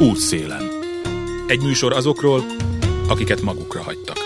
[0.00, 0.62] Útszélen.
[1.46, 2.44] Egy műsor azokról,
[3.08, 4.16] akiket magukra hagytak.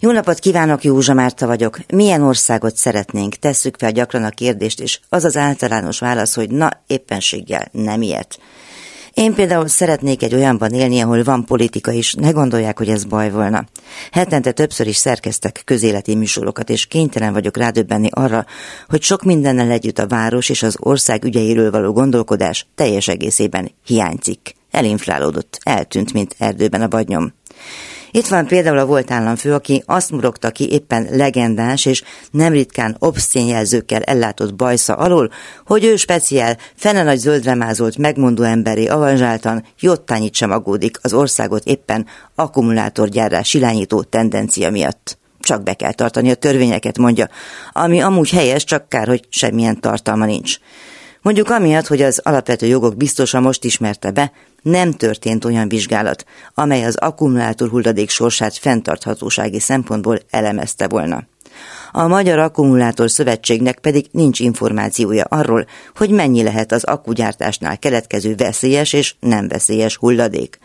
[0.00, 1.78] Jó napot kívánok, Józsa Márta vagyok.
[1.92, 3.34] Milyen országot szeretnénk?
[3.34, 8.38] Tesszük fel gyakran a kérdést, és az az általános válasz, hogy na, éppenséggel nem ilyet.
[9.16, 13.30] Én például szeretnék egy olyanban élni, ahol van politika is, ne gondolják, hogy ez baj
[13.30, 13.64] volna.
[14.10, 18.46] Hetente többször is szerkeztek közéleti műsorokat, és kénytelen vagyok rádöbbenni arra,
[18.88, 24.54] hogy sok mindennel együtt a város és az ország ügyeiről való gondolkodás teljes egészében hiányzik.
[24.70, 27.32] Elinflálódott, eltűnt, mint erdőben a vagynyom.
[28.16, 32.96] Itt van például a volt államfő, aki azt murogta ki éppen legendás és nem ritkán
[32.98, 35.30] obszén jelzőkkel ellátott bajsza alól,
[35.66, 41.64] hogy ő speciál, fene nagy zöldre mázolt, megmondó emberé avanzsáltan, jottányit sem aggódik az országot
[41.64, 47.28] éppen akkumulátorgyárrá silányító tendencia miatt csak be kell tartani a törvényeket, mondja,
[47.72, 50.58] ami amúgy helyes, csak kár, hogy semmilyen tartalma nincs.
[51.26, 56.84] Mondjuk amiatt, hogy az alapvető jogok biztosan most ismerte be, nem történt olyan vizsgálat, amely
[56.84, 61.26] az akkumulátor hulladék sorsát fenntarthatósági szempontból elemezte volna.
[61.92, 68.92] A Magyar Akkumulátor Szövetségnek pedig nincs információja arról, hogy mennyi lehet az akkugyártásnál keletkező veszélyes
[68.92, 70.58] és nem veszélyes hulladék.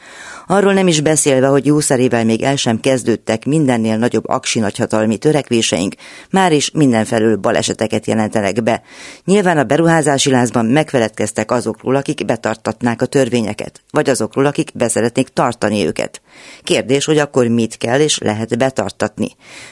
[0.48, 5.96] Arról nem is beszélve, hogy jószerével még el sem kezdődtek mindennél nagyobb aksi nagyhatalmi törekvéseink,
[6.30, 8.82] már is mindenfelől baleseteket jelentenek be.
[9.26, 15.86] Nyilván a beruházási lázban megfeledkeztek azokról, akik betartatnák a törvényeket, vagy azokról, akik beszeretnék tartani
[15.86, 16.22] őket.
[16.64, 19.30] Kérdés, hogy akkor mit kell és lehet betartatni.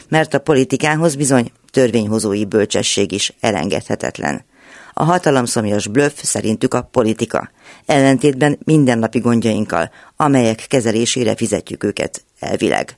[0.09, 4.47] Mert a politikához bizony törvényhozói bölcsesség is elengedhetetlen.
[4.99, 7.51] A hatalomszomjas blöff szerintük a politika,
[7.85, 12.97] ellentétben mindennapi gondjainkkal, amelyek kezelésére fizetjük őket elvileg.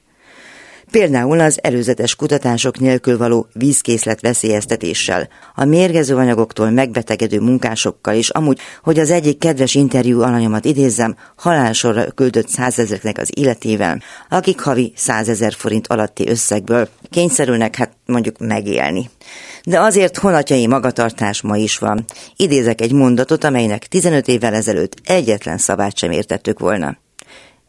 [0.92, 8.59] Például az előzetes kutatások nélkül való vízkészlet veszélyeztetéssel, a mérgező anyagoktól megbetegedő munkásokkal is, amúgy,
[8.84, 15.53] hogy az egyik kedves interjú alanyomat idézzem, halálsorra küldött százezreknek az életével, akik havi százezer
[15.53, 19.09] forint alatti összegből kényszerülnek hát mondjuk megélni.
[19.63, 22.06] De azért honatjai magatartás ma is van.
[22.35, 26.97] Idézek egy mondatot, amelynek 15 évvel ezelőtt egyetlen szavát sem értettük volna.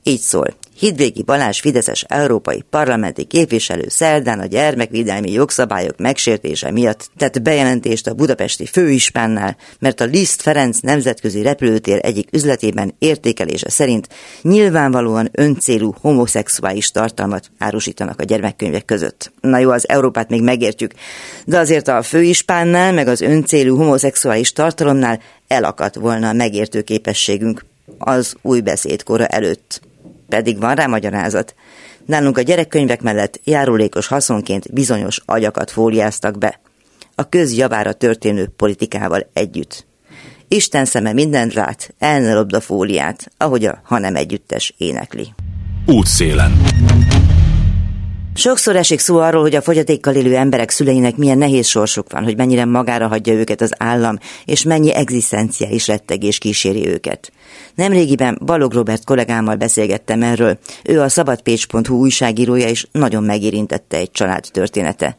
[0.03, 0.55] Így szól.
[0.79, 8.15] Hidvégi Balázs Fideszes európai parlamenti képviselő szerdán a gyermekvédelmi jogszabályok megsértése miatt tett bejelentést a
[8.15, 14.09] budapesti főispánnál, mert a Liszt Ferenc nemzetközi repülőtér egyik üzletében értékelése szerint
[14.43, 19.33] nyilvánvalóan öncélú homoszexuális tartalmat árusítanak a gyermekkönyvek között.
[19.41, 20.93] Na jó, az Európát még megértjük,
[21.45, 27.65] de azért a főispánnál meg az öncélú homoszexuális tartalomnál elakadt volna a megértő képességünk
[27.99, 29.81] az új beszédkora előtt
[30.33, 31.55] pedig van rá magyarázat.
[32.07, 36.61] Nálunk a gyerekkönyvek mellett járulékos haszonként bizonyos agyakat fóliáztak be.
[37.15, 39.87] A közjavára történő politikával együtt.
[40.49, 45.35] Isten szeme mindent lát, el ne a fóliát, ahogy a hanem együttes énekli.
[45.87, 46.53] Útszélen.
[48.35, 52.37] Sokszor esik szó arról, hogy a fogyatékkal élő emberek szüleinek milyen nehéz sorsuk van, hogy
[52.37, 57.33] mennyire magára hagyja őket az állam, és mennyi egzisztenciális rettegés kíséri őket.
[57.75, 60.59] Nemrégiben Balog Robert kollégámmal beszélgettem erről.
[60.85, 65.17] Ő a szabadpécs.hu újságírója, és nagyon megérintette egy család története.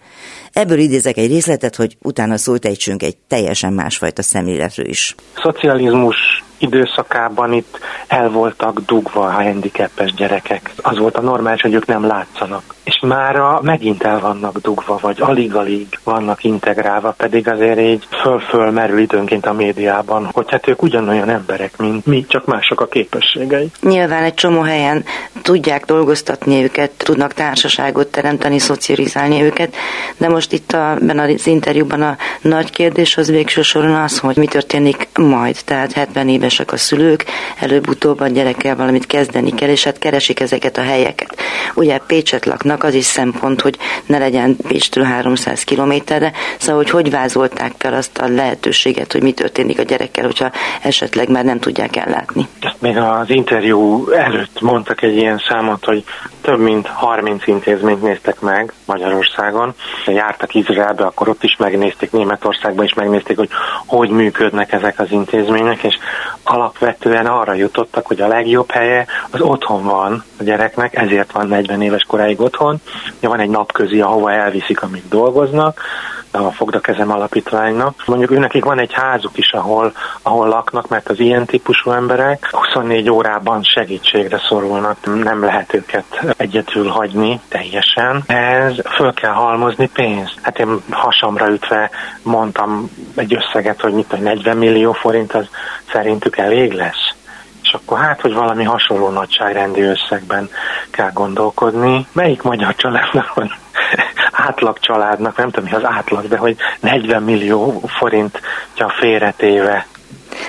[0.53, 5.15] Ebből idézek egy részletet, hogy utána szólt egysünk egy teljesen másfajta szemléletről is.
[5.35, 10.71] Szocializmus időszakában itt el voltak dugva a handicapes gyerekek.
[10.81, 12.75] Az volt a normális, hogy ők nem látszanak.
[12.83, 18.99] És mára megint el vannak dugva, vagy alig-alig vannak integrálva, pedig azért így föl-föl merül
[18.99, 23.71] időnként a médiában, hogy hát ők ugyanolyan emberek, mint mi, csak mások a képességei.
[23.81, 25.03] Nyilván egy csomó helyen
[25.41, 29.75] tudják dolgoztatni őket, tudnak társaságot teremteni, szocializálni őket,
[30.17, 34.37] de most itt a, benne az interjúban a nagy kérdés az végső soron az, hogy
[34.37, 35.57] mi történik majd.
[35.65, 37.25] Tehát 70 évesek a szülők,
[37.59, 41.35] előbb-utóbb a gyerekkel valamit kezdeni kell, és hát keresik ezeket a helyeket.
[41.75, 47.11] Ugye Pécset laknak, az is szempont, hogy ne legyen Pécstől 300 kilométerre, szóval hogy hogy
[47.11, 51.95] vázolták fel azt a lehetőséget, hogy mi történik a gyerekkel, hogyha esetleg már nem tudják
[51.95, 52.47] ellátni.
[52.79, 56.03] Még az interjú előtt mondtak egy ilyen számot, hogy
[56.43, 59.73] több mint 30 intézményt néztek meg Magyarországon.
[60.05, 63.49] Jártak Izraelbe, akkor ott is megnézték, Németországban is megnézték, hogy
[63.85, 65.95] hogy működnek ezek az intézmények, és
[66.43, 71.81] alapvetően arra jutottak, hogy a legjobb helye az otthon van a gyereknek, ezért van 40
[71.81, 72.81] éves koráig otthon.
[73.21, 75.81] Van egy napközi, ahova elviszik, amíg dolgoznak,
[76.35, 78.03] a Fogda Kezem Alapítványnak.
[78.05, 83.09] Mondjuk őnekik van egy házuk is, ahol, ahol laknak, mert az ilyen típusú emberek 24
[83.09, 88.23] órában segítségre szorulnak, nem lehet őket egyetül hagyni teljesen.
[88.27, 90.39] Ez föl kell halmozni pénzt.
[90.41, 91.89] Hát én hasamra ütve
[92.23, 95.47] mondtam egy összeget, hogy mit, hogy 40 millió forint az
[95.91, 97.13] szerintük elég lesz
[97.63, 100.49] és akkor hát, hogy valami hasonló nagyságrendi összegben
[100.91, 102.07] kell gondolkodni.
[102.11, 103.51] Melyik magyar családnak van
[104.47, 109.85] átlag családnak, nem tudom mi az átlag, de hogy 40 millió forintja félretéve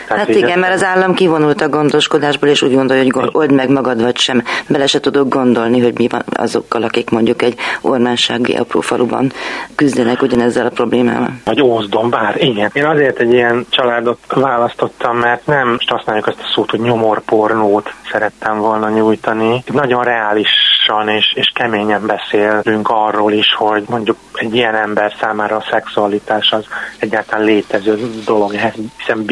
[0.09, 3.71] tehát hát igen, mert az állam kivonult a gondoskodásból, és úgy gondolja, hogy old meg
[3.71, 4.43] magad, vagy sem.
[4.69, 9.33] Bele se tudok gondolni, hogy mi van azokkal, akik mondjuk egy ormánsági apró faluban
[9.75, 11.31] küzdenek ugyanezzel a problémával.
[11.45, 12.71] Vagy Ózdon, bár igen.
[12.73, 17.93] Én azért egy ilyen családot választottam, mert nem most használjuk azt a szót, hogy nyomorpornót
[18.11, 19.63] szerettem volna nyújtani.
[19.73, 25.65] Nagyon reálisan és, és keményen beszélünk arról is, hogy mondjuk egy ilyen ember számára a
[25.71, 26.67] szexualitás az
[26.99, 28.53] egyáltalán létező dolog,
[28.99, 29.25] hiszen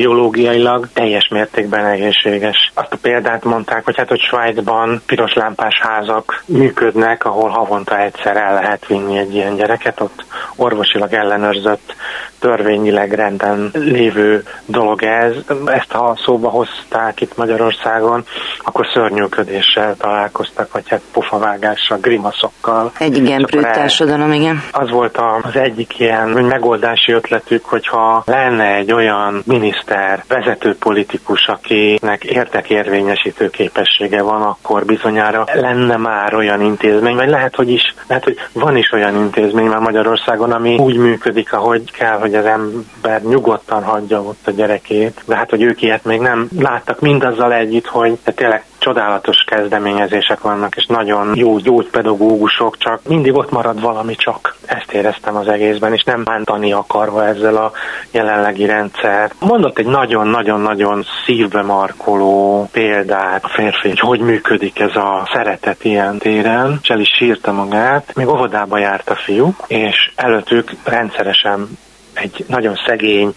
[0.42, 2.70] biológiailag teljes mértékben egészséges.
[2.74, 8.36] Azt a példát mondták, hogy hát, hogy Svájcban piros lámpás házak működnek, ahol havonta egyszer
[8.36, 10.24] el lehet vinni egy ilyen gyereket, ott
[10.56, 11.94] orvosilag ellenőrzött
[12.42, 15.34] törvényileg renden lévő dolog ez.
[15.64, 18.24] Ezt ha szóba hozták itt Magyarországon,
[18.58, 22.92] akkor szörnyűködéssel találkoztak, vagy hát pofavágással, grimaszokkal.
[22.98, 24.62] Egy igen brüt társadalom, igen.
[24.72, 32.24] Az volt az egyik ilyen megoldási ötletük, hogyha lenne egy olyan miniszter, vezető politikus, akinek
[32.24, 38.36] érdekérvényesítő képessége van, akkor bizonyára lenne már olyan intézmény, vagy lehet, hogy is, lehet, hogy
[38.52, 43.82] van is olyan intézmény már Magyarországon, ami úgy működik, ahogy kell, hogy az ember nyugodtan
[43.82, 48.18] hagyja ott a gyerekét, de hát, hogy ők ilyet még nem láttak mindazzal együtt, hogy
[48.34, 54.56] tényleg csodálatos kezdeményezések vannak, és nagyon jó gyógypedagógusok, csak mindig ott marad valami csak.
[54.66, 57.72] Ezt éreztem az egészben, és nem bántani akarva ezzel a
[58.10, 59.32] jelenlegi rendszer.
[59.40, 66.18] Mondott egy nagyon-nagyon-nagyon szívbe markoló példát a férfi, hogy hogy működik ez a szeretet ilyen
[66.18, 68.14] téren, és el is sírta magát.
[68.14, 71.78] Még óvodába járt a fiú, és előttük rendszeresen
[72.22, 73.34] egy nagyon szegény,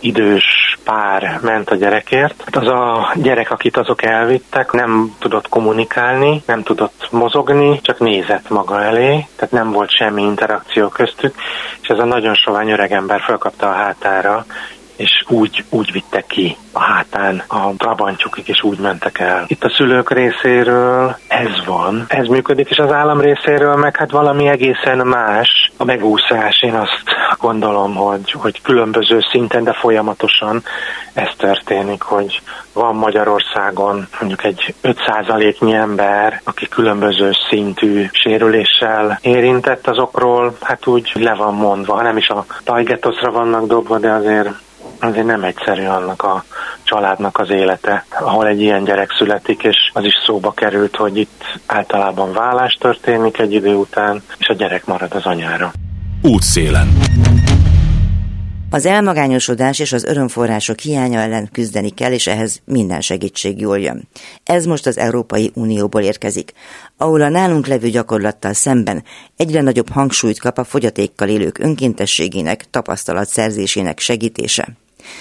[0.00, 2.44] idős pár ment a gyerekért.
[2.52, 8.82] Az a gyerek, akit azok elvittek, nem tudott kommunikálni, nem tudott mozogni, csak nézett maga
[8.82, 11.34] elé, tehát nem volt semmi interakció köztük,
[11.82, 14.46] és ez a nagyon sovány öregember felkapta a hátára,
[14.96, 19.44] és úgy, úgy vitte ki a hátán a trabantjukig, és úgy mentek el.
[19.46, 24.48] Itt a szülők részéről ez van, ez működik, és az állam részéről meg hát valami
[24.48, 25.72] egészen más.
[25.76, 27.02] A megúszás, én azt
[27.40, 30.62] gondolom, hogy, hogy különböző szinten, de folyamatosan
[31.12, 32.40] ez történik, hogy
[32.72, 41.34] van Magyarországon mondjuk egy 5%-nyi ember, aki különböző szintű sérüléssel érintett azokról, hát úgy le
[41.34, 44.48] van mondva, nem is a tajgetoszra vannak dobva, de azért
[45.00, 46.44] azért nem egyszerű annak a
[46.82, 51.44] családnak az élete, ahol egy ilyen gyerek születik, és az is szóba került, hogy itt
[51.66, 55.72] általában vállás történik egy idő után, és a gyerek marad az anyára.
[56.22, 56.98] Útszélen.
[58.70, 64.08] Az elmagányosodás és az örömforrások hiánya ellen küzdeni kell, és ehhez minden segítség jól jön.
[64.44, 66.52] Ez most az Európai Unióból érkezik,
[66.96, 69.04] ahol a nálunk levő gyakorlattal szemben
[69.36, 74.68] egyre nagyobb hangsúlyt kap a fogyatékkal élők önkéntességének, tapasztalatszerzésének segítése.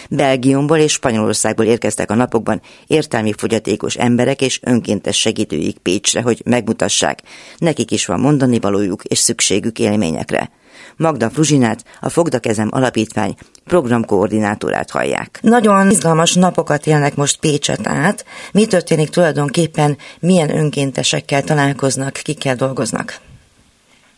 [0.09, 7.21] Belgiumból és Spanyolországból érkeztek a napokban értelmi fogyatékos emberek és önkéntes segítőik Pécsre, hogy megmutassák,
[7.57, 10.49] nekik is van mondani valójuk és szükségük élményekre.
[10.97, 13.35] Magda Fruzsinát, a Fogda Kezem Alapítvány
[13.65, 15.39] programkoordinátorát hallják.
[15.41, 18.25] Nagyon izgalmas napokat élnek most Pécset át.
[18.51, 23.17] Mi történik tulajdonképpen, milyen önkéntesekkel találkoznak, kikkel dolgoznak?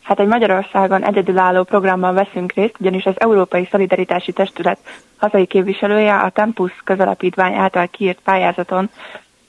[0.03, 4.79] Hát egy Magyarországon egyedülálló programban veszünk részt, ugyanis az Európai Szolidaritási Testület
[5.17, 8.89] hazai képviselője a Tempus közalapítvány által kiírt pályázaton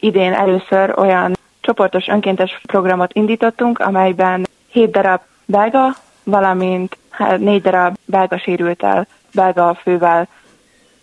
[0.01, 5.97] idén először olyan csoportos önkéntes programot indítottunk, amelyben 7 darab belga,
[6.31, 10.29] valamint hát négy darab belga sérültel, belga fővel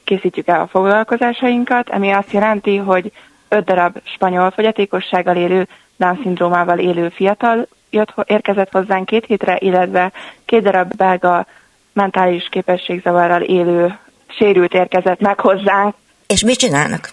[0.03, 3.11] készítjük el a foglalkozásainkat, ami azt jelenti, hogy
[3.47, 5.67] öt darab spanyol fogyatékossággal élő,
[5.97, 10.11] Down-szindrómával élő fiatal jött, érkezett hozzánk két hétre, illetve
[10.45, 11.45] két darab belga
[11.93, 15.95] mentális képességzavarral élő sérült érkezett meg hozzánk.
[16.27, 17.09] És mit csinálnak?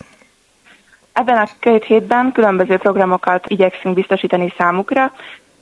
[1.12, 5.12] Ebben a két hétben különböző programokat igyekszünk biztosítani számukra,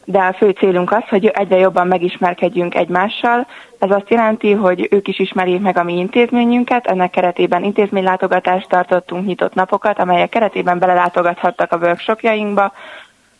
[0.05, 3.47] de a fő célunk az, hogy egyre jobban megismerkedjünk egymással.
[3.79, 9.27] Ez azt jelenti, hogy ők is ismerjék meg a mi intézményünket, ennek keretében intézménylátogatást tartottunk,
[9.27, 12.73] nyitott napokat, amelyek keretében belelátogathattak a workshopjainkba,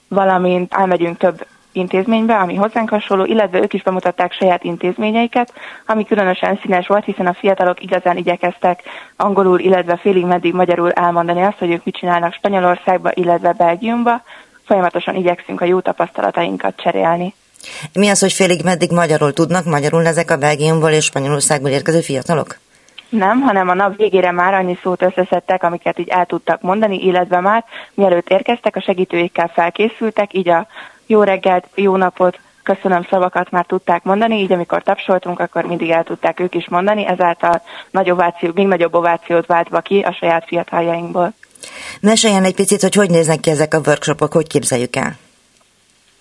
[0.09, 5.53] valamint elmegyünk több intézménybe, ami hozzánk hasonló, illetve ők is bemutatták saját intézményeiket,
[5.87, 8.83] ami különösen színes volt, hiszen a fiatalok igazán igyekeztek
[9.17, 14.23] angolul, illetve félig meddig magyarul elmondani azt, hogy ők mit csinálnak Spanyolországba, illetve Belgiumba,
[14.67, 17.35] folyamatosan igyekszünk a jó tapasztalatainkat cserélni.
[17.93, 22.59] Mi az, hogy félig meddig magyarul tudnak magyarul ezek a Belgiumból és Spanyolországból érkező fiatalok?
[23.09, 27.41] Nem, hanem a nap végére már annyi szót összeszedtek, amiket így el tudtak mondani, illetve
[27.41, 27.65] már
[27.95, 30.67] mielőtt érkeztek, a segítőikkel felkészültek, így a
[31.07, 36.05] jó reggelt, jó napot, köszönöm szavakat már tudták mondani, így amikor tapsoltunk, akkor mindig el
[36.05, 41.33] tudták ők is mondani, ezáltal nagy ováció, még nagyobb ovációt váltva ki a saját fiataljainkból.
[42.01, 45.17] Meséljen egy picit, hogy hogy néznek ki ezek a workshopok, hogy képzeljük el?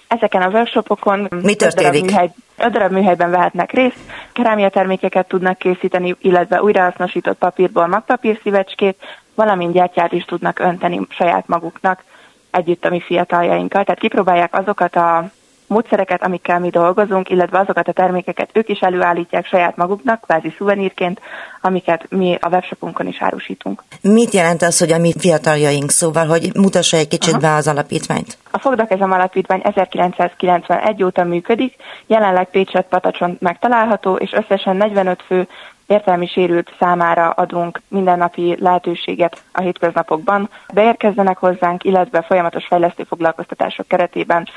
[0.08, 2.04] Ezeken a workshopokon Mi történik?
[2.04, 3.98] Öt darab, öt darab műhelyben vehetnek részt,
[4.34, 8.98] kerámia termékeket tudnak készíteni, illetve újrahasznosított papírból magpapír szívecskét,
[9.36, 12.04] valamint gyertyát is tudnak önteni saját maguknak
[12.52, 13.84] együtt a mi fiataljainkkal.
[13.84, 15.32] Tehát kipróbálják azokat a
[15.72, 21.20] módszereket, amikkel mi dolgozunk, illetve azokat a termékeket ők is előállítják saját maguknak, kvázi szuvenírként,
[21.62, 23.84] amiket mi a webshopunkon is árusítunk.
[24.02, 27.42] Mit jelent az, hogy a mi fiataljaink, szóval, hogy mutassa egy kicsit Aha.
[27.42, 28.38] be az alapítványt?
[28.52, 31.76] A Fogdakezem Alapítvány 1991 óta működik,
[32.08, 35.48] jelenleg Pécset Patacson megtalálható, és összesen 45 fő
[35.92, 40.50] értelmi sérült számára adunk mindennapi lehetőséget a hétköznapokban.
[40.74, 44.48] Beérkezzenek hozzánk, illetve folyamatos fejlesztő foglalkoztatások keretében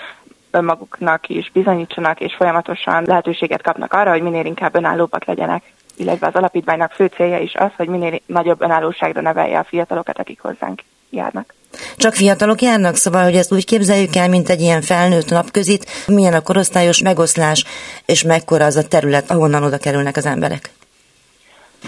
[0.55, 5.63] önmaguknak is bizonyítsanak, és folyamatosan lehetőséget kapnak arra, hogy minél inkább önállóbbak legyenek
[5.97, 10.41] illetve az alapítványnak fő célja is az, hogy minél nagyobb önállóságra nevelje a fiatalokat, akik
[10.41, 11.55] hozzánk járnak.
[11.97, 16.35] Csak fiatalok járnak, szóval, hogy ezt úgy képzeljük el, mint egy ilyen felnőtt napközit, milyen
[16.35, 17.65] a korosztályos megoszlás,
[18.07, 20.71] és mekkora az a terület, ahonnan oda kerülnek az emberek.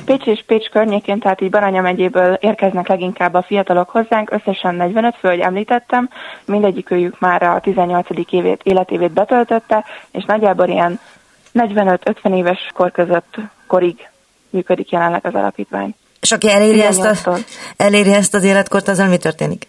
[0.04, 5.16] Pécs és Pécs környékén, tehát így Baranya megyéből érkeznek leginkább a fiatalok hozzánk, összesen 45
[5.20, 6.08] fő, hogy említettem,
[6.44, 8.06] mindegyik őjük már a 18.
[8.30, 11.00] évét, életévét betöltötte, és nagyjából ilyen
[11.54, 13.34] 45-50 éves kor között
[13.66, 14.08] korig
[14.50, 15.94] működik jelenleg az alapítvány.
[16.20, 17.34] És aki eléri ezt, a,
[17.76, 19.66] eléri ezt az életkort, azzal mi történik?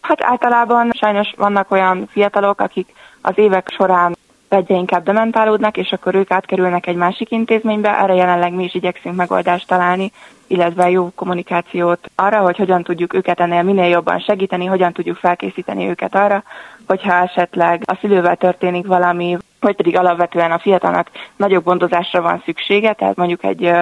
[0.00, 2.88] Hát általában sajnos vannak olyan fiatalok, akik
[3.20, 4.16] az évek során
[4.56, 7.98] egyre inkább dementálódnak, és akkor ők átkerülnek egy másik intézménybe.
[7.98, 10.12] Erre jelenleg mi is igyekszünk megoldást találni,
[10.46, 15.88] illetve jó kommunikációt arra, hogy hogyan tudjuk őket ennél minél jobban segíteni, hogyan tudjuk felkészíteni
[15.88, 16.42] őket arra,
[16.86, 22.92] hogyha esetleg a szülővel történik valami, vagy pedig alapvetően a fiatalnak nagyobb gondozásra van szüksége,
[22.92, 23.72] tehát mondjuk egy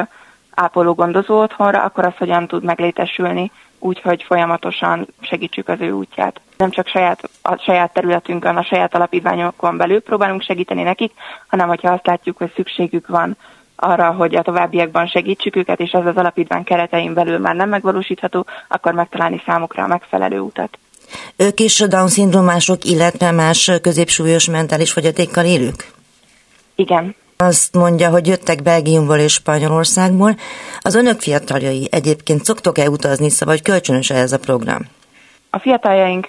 [0.55, 6.41] ápoló gondozó otthonra, akkor az hogyan tud meglétesülni úgy, hogy folyamatosan segítsük az ő útját.
[6.57, 11.13] Nem csak saját, a saját területünkön, a saját alapítványokon belül próbálunk segíteni nekik,
[11.47, 13.37] hanem hogyha azt látjuk, hogy szükségük van
[13.77, 18.47] arra, hogy a továbbiakban segítsük őket, és ez az alapítvány keretein belül már nem megvalósítható,
[18.69, 20.79] akkor megtalálni számukra a megfelelő utat.
[21.37, 25.93] Ők is Down-szindrómások, illetve más középsúlyos mentális fogyatékkal élők?
[26.75, 27.15] Igen.
[27.37, 30.37] Azt mondja, hogy jöttek Belgiumból és Spanyolországból.
[30.81, 34.81] Az önök fiataljai egyébként szoktok-e utazni, szóval hogy kölcsönös -e ez a program?
[35.51, 36.29] A fiataljaink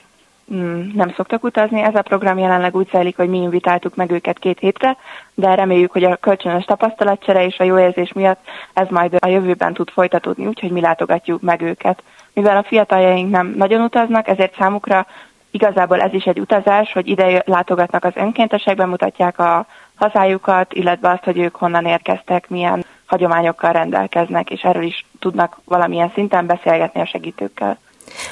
[0.93, 1.81] nem szoktak utazni.
[1.81, 4.97] Ez a program jelenleg úgy zajlik, hogy mi invitáltuk meg őket két hétre,
[5.33, 8.39] de reméljük, hogy a kölcsönös tapasztalatcsere és a jó érzés miatt
[8.73, 12.03] ez majd a jövőben tud folytatódni, úgyhogy mi látogatjuk meg őket.
[12.33, 15.05] Mivel a fiataljaink nem nagyon utaznak, ezért számukra
[15.51, 21.23] igazából ez is egy utazás, hogy ide látogatnak az önkéntesek, bemutatják a hazájukat, illetve azt,
[21.23, 27.05] hogy ők honnan érkeztek, milyen hagyományokkal rendelkeznek, és erről is tudnak valamilyen szinten beszélgetni a
[27.05, 27.77] segítőkkel.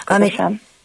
[0.05, 0.41] Amik,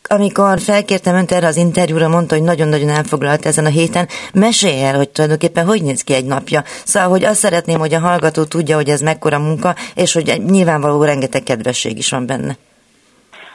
[0.09, 4.09] amikor felkértem önt erre az interjúra, mondta, hogy nagyon-nagyon elfoglalt ezen a héten.
[4.35, 6.63] Mesélj el, hogy tulajdonképpen hogy néz ki egy napja.
[6.85, 11.03] Szóval, hogy azt szeretném, hogy a hallgató tudja, hogy ez mekkora munka, és hogy nyilvánvaló
[11.03, 12.57] rengeteg kedvesség is van benne.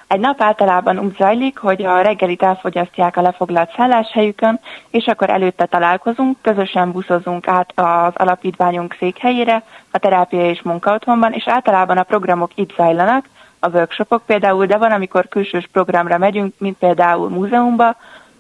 [0.08, 5.66] Egy nap általában úgy zajlik, hogy a reggelit elfogyasztják a lefoglalt szálláshelyükön, és akkor előtte
[5.66, 12.52] találkozunk, közösen buszozunk át az alapítványunk székhelyére, a terápia és munkaotthonban, és általában a programok
[12.56, 13.26] itt zajlanak,
[13.64, 17.96] a workshopok például, de van, amikor külsős programra megyünk, mint például múzeumba,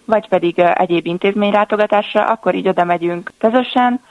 [0.05, 4.01] vagy pedig egyéb intézményrátogatásra, akkor így oda megyünk közösen,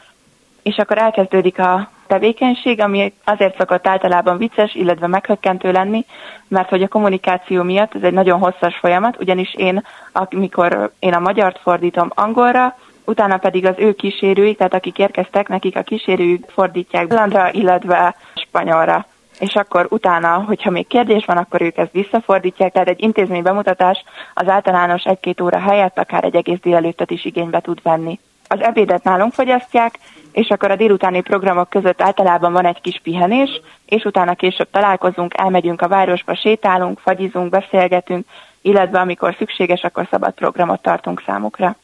[0.62, 6.04] és akkor elkezdődik a tevékenység, ami azért szokott általában vicces, illetve meghökkentő lenni,
[6.48, 11.20] mert hogy a kommunikáció miatt ez egy nagyon hosszas folyamat, ugyanis én, amikor én a
[11.20, 17.08] magyart fordítom angolra, utána pedig az ő kísérői, tehát akik érkeztek, nekik a kísérőjük fordítják
[17.08, 19.06] hollandra, illetve spanyolra.
[19.38, 24.04] És akkor utána, hogyha még kérdés van, akkor ők ezt visszafordítják, tehát egy intézmény bemutatás
[24.34, 28.18] az általános egy-két óra helyett akár egy egész délelőttet is igénybe tud venni.
[28.48, 29.98] Az ebédet nálunk fogyasztják,
[30.32, 35.38] és akkor a délutáni programok között általában van egy kis pihenés, és utána később találkozunk,
[35.38, 38.26] elmegyünk a városba, sétálunk, fagyizunk, beszélgetünk,
[38.62, 41.76] illetve amikor szükséges, akkor szabad programot tartunk számukra.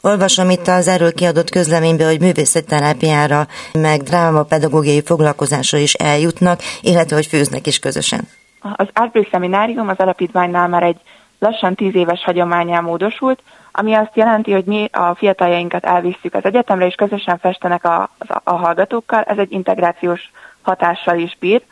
[0.00, 7.26] Olvasom itt az erről kiadott közleménybe, hogy művészetterápiára, meg drámapedagógiai foglalkozásra is eljutnak, illetve hogy
[7.26, 8.20] főznek is közösen.
[8.60, 11.00] Az Artbreak Szeminárium az alapítványnál már egy
[11.38, 16.86] lassan tíz éves hagyományá módosult, ami azt jelenti, hogy mi a fiataljainkat elvisszük az egyetemre,
[16.86, 19.22] és közösen festenek a, a, a hallgatókkal.
[19.22, 20.30] Ez egy integrációs
[20.62, 21.62] hatással is bír.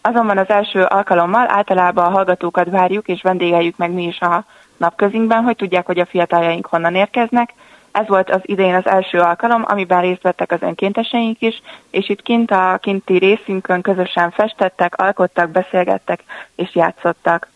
[0.00, 4.44] Azonban az első alkalommal általában a hallgatókat várjuk és vendégeljük meg mi is a
[4.78, 7.54] napközünkben, hogy tudják, hogy a fiataljaink honnan érkeznek.
[7.92, 12.22] Ez volt az idén az első alkalom, amiben részt vettek az önkénteseink is, és itt
[12.22, 16.22] kint a kinti részünkön közösen festettek, alkottak, beszélgettek
[16.56, 17.48] és játszottak.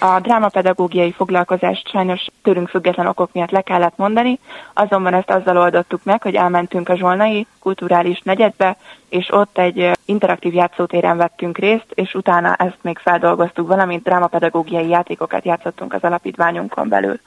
[0.00, 4.38] A drámapedagógiai foglalkozást sajnos tőlünk független okok miatt le kellett mondani,
[4.74, 8.76] azonban ezt azzal oldottuk meg, hogy elmentünk a Zsolnai kulturális negyedbe,
[9.08, 15.44] és ott egy interaktív játszótéren vettünk részt, és utána ezt még feldolgoztuk, valamint drámapedagógiai játékokat
[15.44, 17.20] játszottunk az alapítványunkon belül.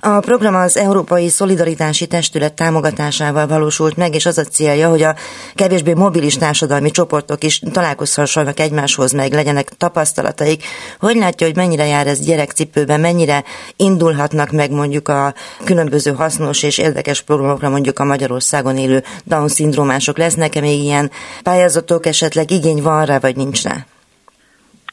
[0.00, 5.14] A program az Európai Szolidaritási Testület támogatásával valósult meg, és az a célja, hogy a
[5.54, 10.64] kevésbé mobilis társadalmi csoportok is találkozhassanak egymáshoz, meg legyenek tapasztalataik.
[11.00, 13.44] Hogy látja, hogy mennyire jár ez gyerekcipőben, mennyire
[13.76, 15.34] indulhatnak meg mondjuk a
[15.64, 20.18] különböző hasznos és érdekes programokra mondjuk a Magyarországon élő Down-szindrómások?
[20.18, 21.10] Lesznek-e még ilyen
[21.42, 23.86] pályázatok, esetleg igény van rá, vagy nincs rá?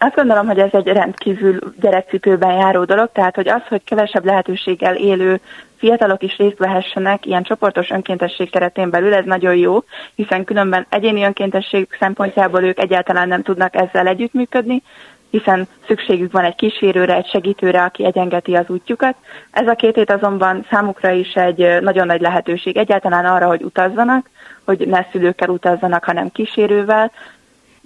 [0.04, 4.96] Azt gondolom, hogy ez egy rendkívül gyerekcipőben járó dolog, tehát hogy az, hogy kevesebb lehetőséggel
[4.96, 5.40] élő
[5.78, 9.84] fiatalok is részt vehessenek ilyen csoportos önkéntesség keretén belül, ez nagyon jó,
[10.16, 14.84] hiszen különben egyéni önkéntesség szempontjából ők egyáltalán nem tudnak ezzel együttműködni,
[15.30, 19.16] hiszen szükségük van egy kísérőre, egy segítőre, aki egyengeti az útjukat.
[19.52, 24.30] Ez a két hét azonban számukra is egy nagyon nagy lehetőség egyáltalán arra, hogy utazzanak,
[24.66, 27.12] hogy ne szülőkkel utazzanak, hanem kísérővel,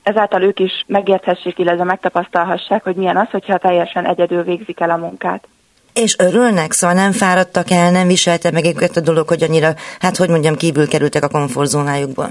[0.05, 4.97] ezáltal ők is megérthessék, illetve megtapasztalhassák, hogy milyen az, hogyha teljesen egyedül végzik el a
[4.97, 5.47] munkát.
[5.93, 10.17] És örülnek, szóval nem fáradtak el, nem viselte meg őket a dolog, hogy annyira, hát
[10.17, 12.29] hogy mondjam, kívül kerültek a komfortzónájukból.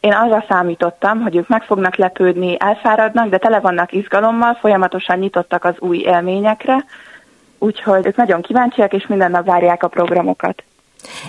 [0.00, 5.64] Én arra számítottam, hogy ők meg fognak lepődni, elfáradnak, de tele vannak izgalommal, folyamatosan nyitottak
[5.64, 6.84] az új élményekre,
[7.58, 10.62] úgyhogy ők nagyon kíváncsiak, és minden nap várják a programokat.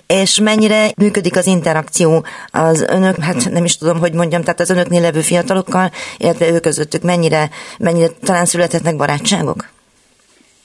[0.08, 4.70] És mennyire működik az interakció az önök, hát nem is tudom, hogy mondjam, tehát az
[4.70, 7.50] önöknél levő fiatalokkal, illetve ők közöttük mennyire,
[7.80, 9.70] mennyire talán születhetnek barátságok?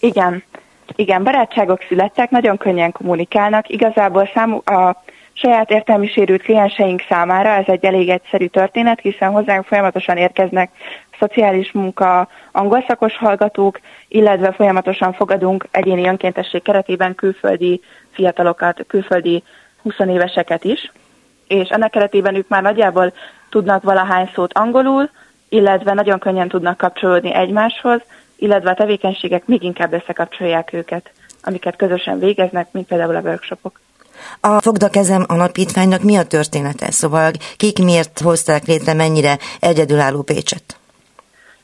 [0.00, 0.45] Igen,
[0.97, 3.68] igen, barátságok születtek, nagyon könnyen kommunikálnak.
[3.68, 5.03] Igazából számú, a
[5.40, 10.70] saját értelmi sérült klienseink számára ez egy elég egyszerű történet, hiszen hozzánk folyamatosan érkeznek
[11.18, 19.42] szociális munka, angol szakos hallgatók, illetve folyamatosan fogadunk egyéni önkéntesség keretében külföldi fiatalokat, külföldi
[19.83, 20.92] 20 éveseket is,
[21.48, 23.12] és ennek keretében ők már nagyjából
[23.51, 25.11] tudnak valahány szót angolul,
[25.48, 28.01] illetve nagyon könnyen tudnak kapcsolódni egymáshoz,
[28.37, 31.11] illetve a tevékenységek még inkább összekapcsolják őket,
[31.42, 33.81] amiket közösen végeznek, mint például a workshopok.
[34.40, 36.90] A Fogda Kezem alapítványnak mi a története?
[36.90, 40.78] Szóval kik miért hozták létre, mennyire egyedülálló Pécset?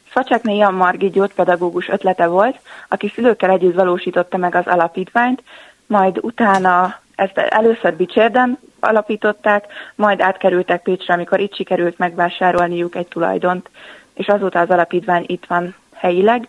[0.04, 5.42] Facsákné Jan Margit gyógypedagógus ötlete volt, aki szülőkkel együtt valósította meg az alapítványt,
[5.86, 9.64] majd utána ezt először Bicsérden alapították,
[9.94, 13.70] majd átkerültek Pécsre, amikor itt sikerült megvásárolniuk egy tulajdont,
[14.14, 16.48] és azóta az alapítvány itt van helyileg,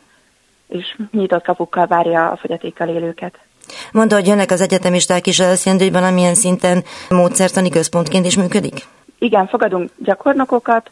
[0.67, 3.44] és nyitott kapukkal várja a fogyatékkal élőket.
[3.91, 8.85] Mondta, hogy jönnek az egyetemisták is, az jelenti, hogy valamilyen szinten módszertani központként is működik?
[9.19, 10.91] Igen, fogadunk gyakornokokat,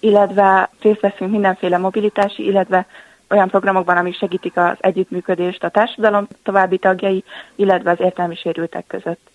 [0.00, 2.86] illetve részt veszünk mindenféle mobilitási, illetve
[3.30, 7.24] olyan programokban, amik segítik az együttműködést a társadalom további tagjai,
[7.56, 9.32] illetve az értelmi sérültek között.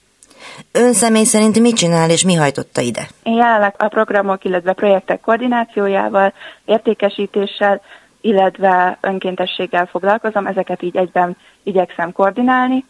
[0.72, 3.08] Ön személy szerint mit csinál és mi hajtotta ide?
[3.24, 6.34] Én jelenleg a programok, illetve projektek koordinációjával,
[6.66, 7.82] értékesítéssel,
[8.22, 12.86] illetve önkéntességgel foglalkozom, ezeket így egyben igyekszem koordinálni.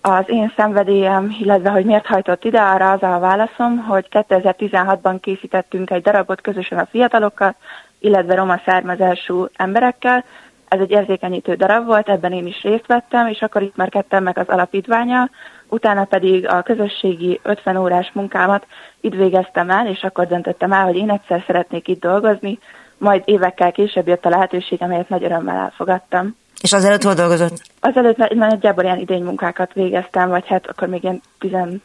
[0.00, 5.90] Az én szenvedélyem, illetve hogy miért hajtott ide, arra az a válaszom, hogy 2016-ban készítettünk
[5.90, 7.54] egy darabot közösen a fiatalokkal,
[7.98, 10.24] illetve roma származású emberekkel.
[10.68, 14.48] Ez egy érzékenyítő darab volt, ebben én is részt vettem, és akkor kettem meg az
[14.48, 15.30] alapítványa,
[15.68, 18.66] utána pedig a közösségi 50 órás munkámat
[19.00, 22.58] itt végeztem el, és akkor döntöttem el, hogy én egyszer szeretnék itt dolgozni,
[22.98, 26.36] majd évekkel később jött a lehetőség, amelyet nagy örömmel elfogadtam.
[26.60, 27.62] És azelőtt hol dolgozott?
[27.80, 31.80] Azelőtt nagyjából ilyen idénymunkákat végeztem, vagy hát akkor még ilyen 18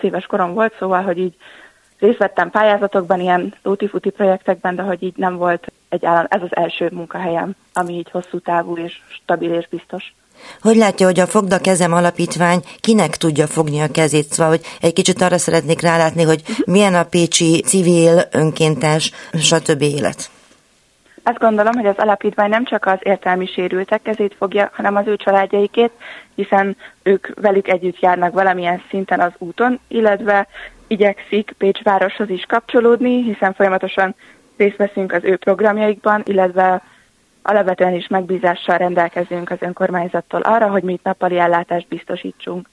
[0.00, 1.34] éves korom volt, szóval, hogy így
[1.98, 6.56] részt vettem pályázatokban, ilyen lótifuti projektekben, de hogy így nem volt egy állam, ez az
[6.56, 10.14] első munkahelyem, ami így hosszú távú és stabil és biztos.
[10.60, 14.32] Hogy látja, hogy a Fogda Kezem alapítvány kinek tudja fogni a kezét?
[14.32, 19.82] Szóval, hogy egy kicsit arra szeretnék rálátni, hogy milyen a pécsi civil, önkéntes, stb.
[19.82, 20.30] élet.
[21.26, 25.16] Azt gondolom, hogy az alapítvány nem csak az értelmi sérültek kezét fogja, hanem az ő
[25.16, 25.90] családjaikét,
[26.34, 30.46] hiszen ők velük együtt járnak valamilyen szinten az úton, illetve
[30.86, 34.14] igyekszik Pécs városhoz is kapcsolódni, hiszen folyamatosan
[34.56, 36.82] részt veszünk az ő programjaikban, illetve
[37.42, 42.68] alapvetően is megbízással rendelkezünk az önkormányzattól arra, hogy mi itt nappali ellátást biztosítsunk.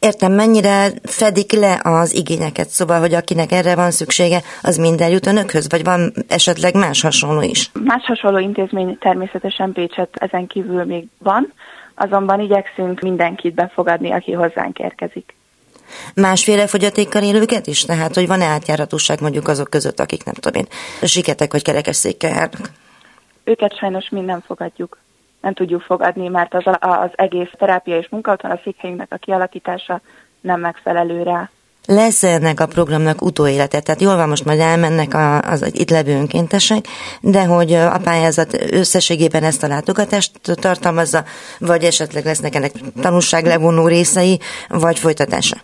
[0.00, 5.26] Értem, mennyire fedik le az igényeket, szóval, hogy akinek erre van szüksége, az minden jut
[5.26, 7.70] önökhöz, vagy van esetleg más hasonló is?
[7.84, 11.52] Más hasonló intézmény természetesen Pécset ezen kívül még van,
[11.94, 15.34] azonban igyekszünk mindenkit befogadni, aki hozzánk érkezik.
[16.14, 17.82] Másféle fogyatékkal élőket is?
[17.82, 20.68] Tehát, hogy van-e átjáratóság mondjuk azok között, akik nem tudom én,
[21.08, 22.70] siketek vagy kerekesszékkel járnak?
[23.44, 24.98] Őket sajnos mi nem fogadjuk.
[25.40, 30.00] Nem tudjuk fogadni, mert az, az egész terápia és munkaután a székhelyünknek a kialakítása
[30.40, 31.50] nem megfelelő rá.
[31.86, 33.80] Lesz ennek a programnak utóélete?
[33.80, 36.84] Tehát jól van, most majd elmennek a, az itt levő önkéntesek,
[37.20, 41.24] de hogy a pályázat összességében ezt a látogatást tartalmazza,
[41.58, 45.56] vagy esetleg lesznek ennek tanulságlevonó részei, vagy folytatása?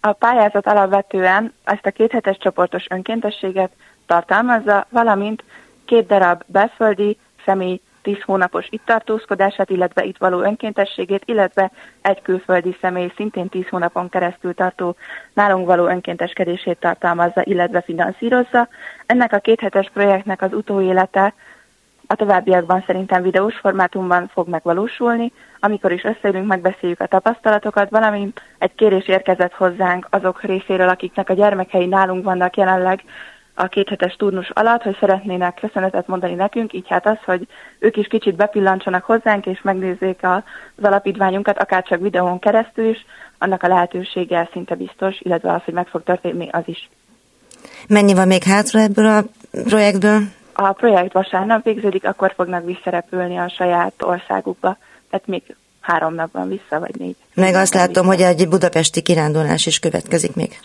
[0.00, 3.70] A pályázat alapvetően ezt a kéthetes csoportos önkéntességet
[4.06, 5.44] tartalmazza, valamint
[5.84, 12.76] két darab belföldi személy 10 hónapos itt tartózkodását, illetve itt való önkéntességét, illetve egy külföldi
[12.80, 14.96] személy szintén 10 hónapon keresztül tartó
[15.34, 18.68] nálunk való önkénteskedését tartalmazza, illetve finanszírozza.
[19.06, 21.34] Ennek a kéthetes projektnek az utóélete
[22.06, 28.74] a továbbiakban szerintem videós formátumban fog megvalósulni, amikor is összeülünk, megbeszéljük a tapasztalatokat, valamint egy
[28.74, 33.02] kérés érkezett hozzánk azok részéről, akiknek a gyermekei nálunk vannak jelenleg,
[33.54, 37.46] a kéthetes turnus alatt, hogy szeretnének köszönetet mondani nekünk, így hát az, hogy
[37.78, 40.42] ők is kicsit bepillantsanak hozzánk, és megnézzék az
[40.82, 43.06] alapítványunkat, akár csak videón keresztül is,
[43.38, 46.88] annak a lehetősége szinte biztos, illetve az, hogy meg fog történni, az is.
[47.88, 49.24] Mennyi van még hátra ebből a
[49.64, 50.20] projektből?
[50.52, 54.76] A projekt vasárnap végződik, akkor fognak visszarepülni a saját országukba,
[55.10, 55.42] tehát még
[55.80, 57.16] három nap van vissza, vagy négy.
[57.34, 58.16] Meg azt látom, vissza.
[58.16, 60.58] hogy egy budapesti kirándulás is következik még.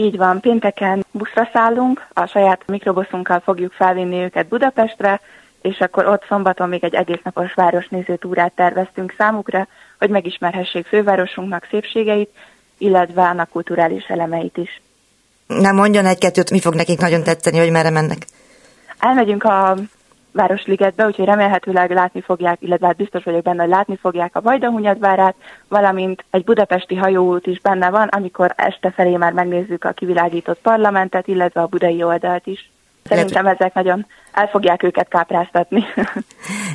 [0.00, 5.20] Így van, pénteken buszra szállunk, a saját mikrobuszunkkal fogjuk felvinni őket Budapestre,
[5.62, 11.66] és akkor ott szombaton még egy egész napos városnéző túrát terveztünk számukra, hogy megismerhessék fővárosunknak
[11.70, 12.30] szépségeit,
[12.78, 14.80] illetve annak kulturális elemeit is.
[15.46, 18.26] Na mondjon egy-kettőt, mi fog nekik nagyon tetszeni, hogy merre mennek?
[18.98, 19.76] Elmegyünk a
[20.38, 25.34] Városligetbe, úgyhogy remélhetőleg látni fogják, illetve hát biztos vagyok benne, hogy látni fogják a Vajdahunyadvárát,
[25.68, 31.26] valamint egy budapesti hajóút is benne van, amikor este felé már megnézzük a kivilágított parlamentet,
[31.26, 32.70] illetve a budai oldalt is.
[33.04, 35.84] Szerintem ezek nagyon el fogják őket kápráztatni.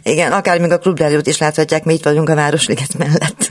[0.04, 3.48] Igen, akár még a klubrádiót is láthatják, mi itt vagyunk a Városliget mellett.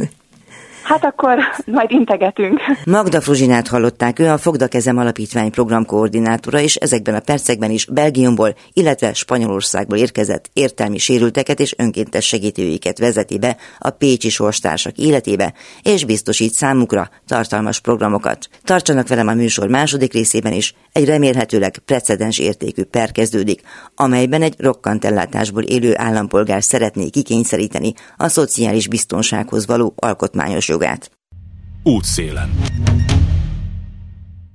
[0.92, 2.60] Hát akkor majd integetünk.
[2.84, 8.54] Magda Fruzsinát hallották, ő a Fogda Kezem Alapítvány programkoordinátora, és ezekben a percekben is Belgiumból,
[8.72, 16.04] illetve Spanyolországból érkezett értelmi sérülteket és önkéntes segítőiket vezeti be a Pécsi sorstársak életébe, és
[16.04, 18.48] biztosít számukra tartalmas programokat.
[18.64, 23.60] Tartsanak velem a műsor második részében is, egy remélhetőleg precedens értékű per kezdődik,
[23.94, 30.80] amelyben egy rokkantellátásból élő állampolgár szeretné kikényszeríteni a szociális biztonsághoz való alkotmányos jogát.
[31.82, 32.50] Útszélen.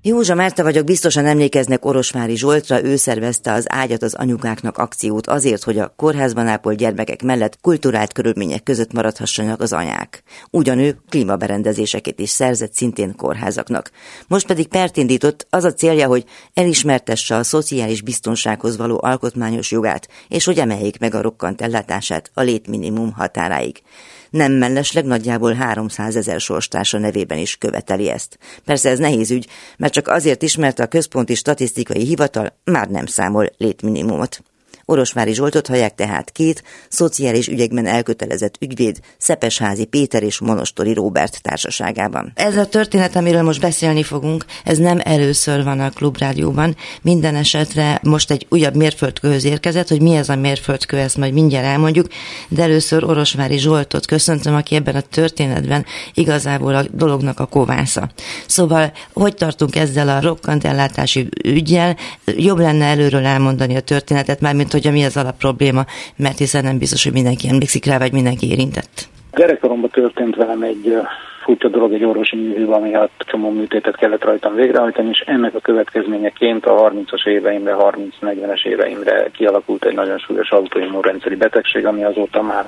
[0.02, 5.64] Józsa Márta vagyok, biztosan emlékeznek Orosvári Zsoltra, ő szervezte az Ágyat az anyukáknak akciót azért,
[5.64, 10.24] hogy a kórházban ápolt gyermekek mellett kulturált körülmények között maradhassanak az anyák.
[10.52, 13.92] Ugyanő klímaberendezéseket is szerzett szintén kórházaknak.
[14.28, 20.08] Most pedig pert indított, az a célja, hogy elismertesse a szociális biztonsághoz való alkotmányos jogát,
[20.28, 23.82] és hogy emeljék meg a rokkant ellátását a létminimum határáig
[24.30, 28.38] nem mellesleg nagyjából 300 ezer sorstársa nevében is követeli ezt.
[28.66, 33.06] Persze ez nehéz ügy, mert csak azért is, mert a Központi Statisztikai Hivatal már nem
[33.06, 34.44] számol létminimumot.
[34.90, 42.32] Orosvári Zsoltot hallják tehát két szociális ügyekben elkötelezett ügyvéd, Szepesházi Péter és Monostori Róbert társaságában.
[42.36, 46.76] Ez a történet, amiről most beszélni fogunk, ez nem először van a Klubrádióban.
[47.02, 51.66] Minden esetre most egy újabb mérföldkőhöz érkezett, hogy mi ez a mérföldkő, ezt majd mindjárt
[51.66, 52.08] elmondjuk,
[52.50, 58.10] de először Orosvári Zsoltot köszöntöm, aki ebben a történetben igazából a dolognak a kovásza.
[58.46, 61.98] Szóval, hogy tartunk ezzel a rokkant ellátási ügyjel?
[62.26, 65.86] Jobb lenne előről elmondani a történetet, mármint hogy mi az alap probléma,
[66.16, 69.08] mert hiszen nem biztos, hogy mindenki emlékszik rá, vagy mindenki érintett.
[69.36, 70.98] Gyerekkoromban történt velem egy
[71.44, 75.60] furcsa dolog egy orvosi műhő, ami hát csomó műtétet kellett rajtam végrehajtani, és ennek a
[75.60, 82.66] következményeként a 30-as éveimre, 30-40-es éveimre kialakult egy nagyon súlyos autoimmunrendszeri betegség, ami azóta már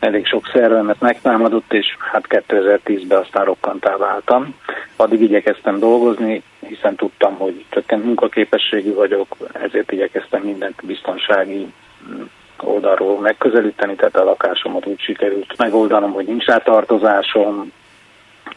[0.00, 4.54] elég sok szervemet megtámadott, és hát 2010-ben aztán rokkantá váltam.
[4.96, 11.72] Addig igyekeztem dolgozni, hiszen tudtam, hogy csökkent munkaképességű vagyok, ezért igyekeztem mindent biztonsági
[12.58, 17.72] oldalról megközelíteni, tehát a lakásomat úgy sikerült megoldanom, hogy nincs rá tartozásom,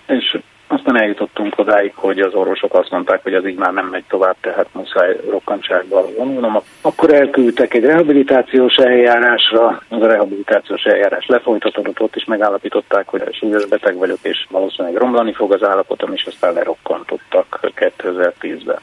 [0.08, 0.38] és
[0.74, 4.36] Aztán eljutottunk odáig, hogy az orvosok azt mondták, hogy az így már nem megy tovább,
[4.42, 6.58] tehát muszáj rokkantságba vonulnom.
[6.82, 13.66] Akkor elküldtek egy rehabilitációs eljárásra, az a rehabilitációs eljárás lefolytatódott, ott is megállapították, hogy súlyos
[13.66, 18.80] beteg vagyok, és valószínűleg romlani fog az állapotom, és aztán lerokkantottak 2010-ben.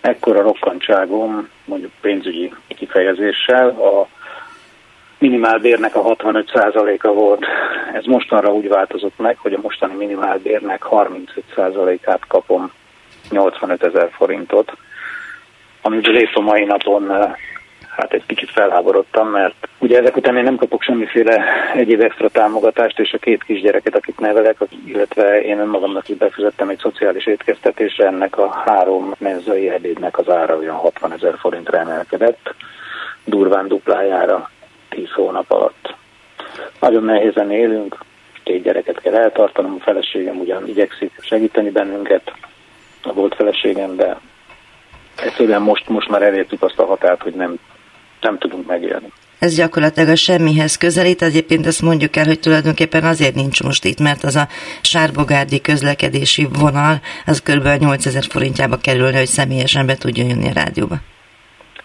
[0.00, 4.06] Ekkor a rokkantságom, mondjuk pénzügyi kifejezéssel, a
[5.18, 7.44] minimálbérnek a 65%-a volt.
[7.92, 12.72] Ez mostanra úgy változott meg, hogy a mostani minimálbérnek 35%-át kapom
[13.30, 14.72] 85 ezer forintot,
[15.82, 17.32] amiből épp a mai napon eh,
[17.98, 22.98] hát egy kicsit felháborodtam, mert ugye ezek után én nem kapok semmiféle egyéb extra támogatást,
[22.98, 28.38] és a két kisgyereket, akit nevelek, illetve én önmagamnak is befizettem egy szociális étkeztetésre, ennek
[28.38, 32.54] a három menzai ebédnek az ára olyan 60 ezer forintra emelkedett,
[33.24, 34.50] durván duplájára
[34.98, 35.94] 10 hónap alatt.
[36.80, 37.98] Nagyon nehézen élünk,
[38.42, 42.32] két gyereket kell eltartanom, a feleségem ugyan igyekszik segíteni bennünket,
[43.02, 44.18] a volt feleségem, de
[45.16, 47.58] egyszerűen most, most már elértük azt a határt, hogy nem,
[48.20, 49.12] nem tudunk megélni.
[49.38, 54.00] Ez gyakorlatilag a semmihez közelít, egyébként ezt mondjuk el, hogy tulajdonképpen azért nincs most itt,
[54.00, 54.48] mert az a
[54.80, 57.66] sárbogárdi közlekedési vonal, az kb.
[57.78, 60.96] 8000 forintjába kerülne, hogy személyesen be tudjon jönni a rádióba.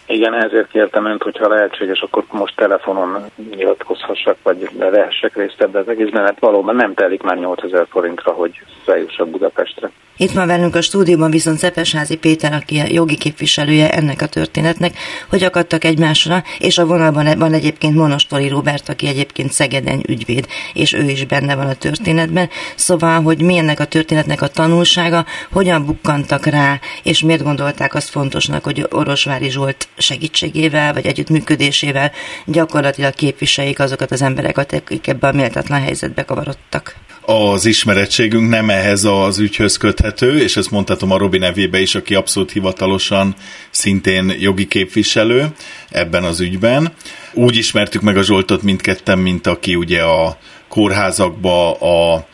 [0.06, 3.24] Igen, ezért kértem önt, hogyha lehetséges, akkor most telefonon
[3.56, 8.62] nyilatkozhassak, vagy lehessek részt ebbe az egészben, mert valóban nem telik már 8000 forintra, hogy
[8.84, 9.90] feljussak Budapestre.
[10.16, 14.92] Itt van velünk a stúdióban viszont Szepesházi Péter, aki a jogi képviselője ennek a történetnek,
[15.30, 20.92] hogy akadtak egymásra, és a vonalban van egyébként Monostori Robert, aki egyébként Szegeden ügyvéd, és
[20.92, 22.48] ő is benne van a történetben.
[22.74, 28.10] Szóval, hogy mi ennek a történetnek a tanulsága, hogyan bukkantak rá, és miért gondolták azt
[28.10, 32.12] fontosnak, hogy Orosvári Zsolt segítségével, vagy együttműködésével
[32.46, 39.04] gyakorlatilag képviseljék azokat az embereket, akik ebbe a méltatlan helyzetbe kavarodtak az ismerettségünk nem ehhez
[39.04, 43.34] az ügyhöz köthető, és ezt mondhatom a Robi nevébe is, aki abszolút hivatalosan
[43.70, 45.46] szintén jogi képviselő
[45.90, 46.92] ebben az ügyben.
[47.32, 52.26] Úgy ismertük meg a Zsoltot mindketten, mint aki ugye a kórházakba a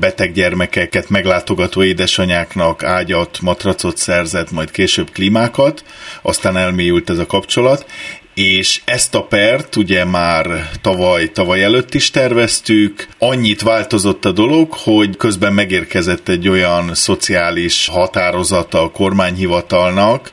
[0.00, 5.84] beteg gyermekeket meglátogató édesanyáknak ágyat, matracot szerzett, majd később klímákat,
[6.22, 7.86] aztán elmélyült ez a kapcsolat,
[8.34, 13.08] és ezt a pert ugye már tavaly, tavaly előtt is terveztük.
[13.18, 20.32] Annyit változott a dolog, hogy közben megérkezett egy olyan szociális határozata a kormányhivatalnak,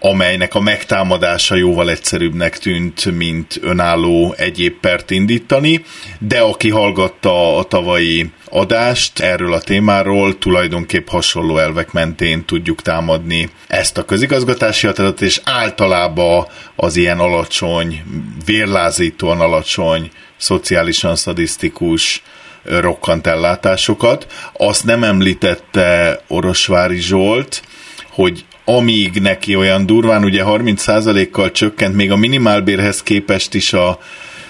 [0.00, 5.84] amelynek a megtámadása jóval egyszerűbbnek tűnt, mint önálló egyéb pert indítani,
[6.18, 13.50] de aki hallgatta a tavalyi adást erről a témáról, tulajdonképp hasonló elvek mentén tudjuk támadni
[13.66, 18.02] ezt a közigazgatási határozatot, és általában az ilyen alacsony,
[18.44, 22.22] vérlázítóan alacsony, szociálisan szadisztikus
[22.64, 24.26] rokkant ellátásokat.
[24.52, 27.62] Azt nem említette Orosvári Zsolt,
[28.10, 33.98] hogy amíg neki olyan durván, ugye 30%-kal csökkent, még a minimálbérhez képest is a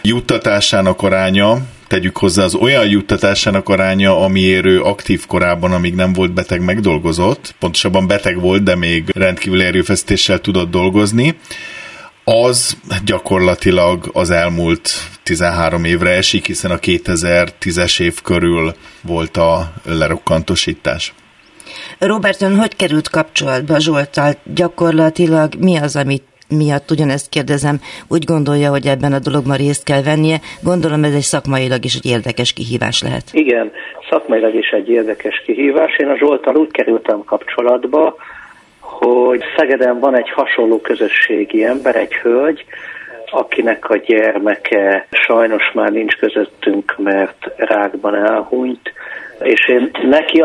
[0.02, 6.33] juttatásának aránya, tegyük hozzá az olyan juttatásának aránya, amiért ő aktív korában, amíg nem volt
[6.33, 11.35] beteg, megdolgozott, pontosabban beteg volt, de még rendkívül erőfeszítéssel tudott dolgozni,
[12.24, 14.90] az gyakorlatilag az elmúlt
[15.22, 21.14] 13 évre esik, hiszen a 2010-es év körül volt a lerokkantosítás.
[21.98, 24.33] Robert, ön hogy került kapcsolatba Zsoltal?
[24.54, 30.02] Gyakorlatilag mi az, amit miatt ugyanezt kérdezem, úgy gondolja, hogy ebben a dologban részt kell
[30.02, 30.38] vennie.
[30.62, 33.24] Gondolom ez egy szakmailag is egy érdekes kihívás lehet.
[33.33, 33.70] Igen,
[34.11, 35.96] szakmailag is egy érdekes kihívás.
[35.96, 38.16] Én a Zsoltal úgy kerültem kapcsolatba,
[38.81, 42.64] hogy Szegeden van egy hasonló közösségi ember, egy hölgy,
[43.31, 48.92] akinek a gyermeke sajnos már nincs közöttünk, mert rákban elhunyt,
[49.40, 50.40] és én neki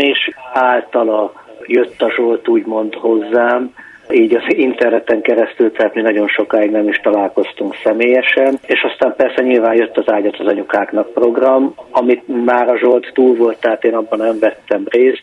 [0.00, 1.32] és általa
[1.66, 3.74] jött a Zsolt úgymond hozzám,
[4.10, 9.42] így az interneten keresztül, tehát mi nagyon sokáig nem is találkoztunk személyesen, és aztán persze
[9.42, 13.94] nyilván jött az ágyat az anyukáknak program, amit már a Zsolt túl volt, tehát én
[13.94, 15.22] abban nem vettem részt,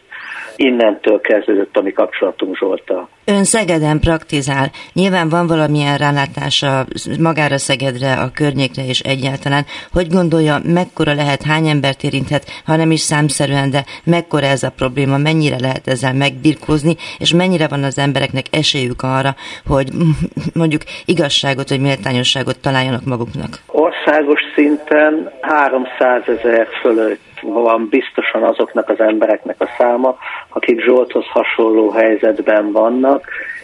[0.55, 3.09] innentől kezdődött a mi kapcsolatunk Zsolta.
[3.27, 4.71] Ön Szegeden praktizál.
[4.93, 6.85] Nyilván van valamilyen rálátása
[7.19, 9.63] magára Szegedre, a környékre és egyáltalán.
[9.93, 14.73] Hogy gondolja, mekkora lehet, hány embert érinthet, ha nem is számszerűen, de mekkora ez a
[14.77, 19.35] probléma, mennyire lehet ezzel megbirkózni, és mennyire van az embereknek esélyük arra,
[19.67, 19.87] hogy
[20.61, 23.59] mondjuk igazságot vagy méltányosságot találjanak maguknak?
[23.67, 30.15] Országos szinten 300 ezer fölött van biztosan azoknak az embereknek a száma,
[30.49, 33.14] akik Zsolthoz hasonló helyzetben vannak,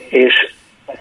[0.10, 0.54] és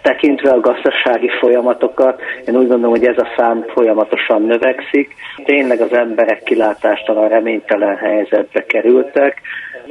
[0.02, 5.14] tekintve a gazdasági folyamatokat, én úgy gondolom, hogy ez a szám folyamatosan növekszik.
[5.44, 9.40] Tényleg az emberek kilátástalan, reménytelen helyzetbe kerültek.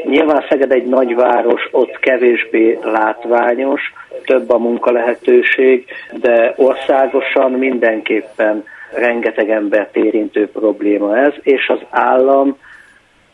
[0.04, 3.82] Nyilván Szeged egy nagyváros, ott kevésbé látványos,
[4.26, 12.58] több a munkalehetőség, de országosan mindenképpen rengeteg embert érintő probléma ez, és az állam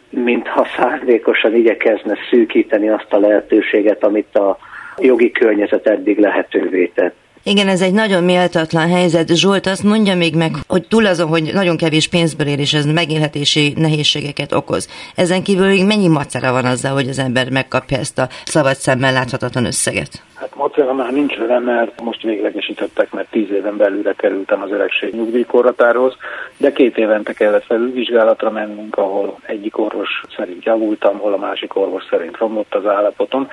[0.10, 4.58] mintha szándékosan igyekezne szűkíteni azt a lehetőséget, amit a
[4.98, 7.16] jogi környezet eddig lehetővé tett.
[7.48, 9.36] Igen, ez egy nagyon méltatlan helyzet.
[9.36, 12.86] Zsolt azt mondja még meg, hogy túl azon, hogy nagyon kevés pénzből ér, és ez
[12.86, 14.90] megélhetési nehézségeket okoz.
[15.16, 19.66] Ezen kívül mennyi macera van azzal, hogy az ember megkapja ezt a szabad szemmel láthatatlan
[19.66, 20.24] összeget?
[20.36, 25.14] Hát macera már nincs vele, mert most véglegesítettek, mert tíz éven belülre kerültem az öregség
[25.14, 26.16] nyugdíjkorhatához,
[26.58, 32.04] de két évente kellett felülvizsgálatra mennünk, ahol egyik orvos szerint javultam, hol a másik orvos
[32.10, 33.48] szerint romlott az állapotom,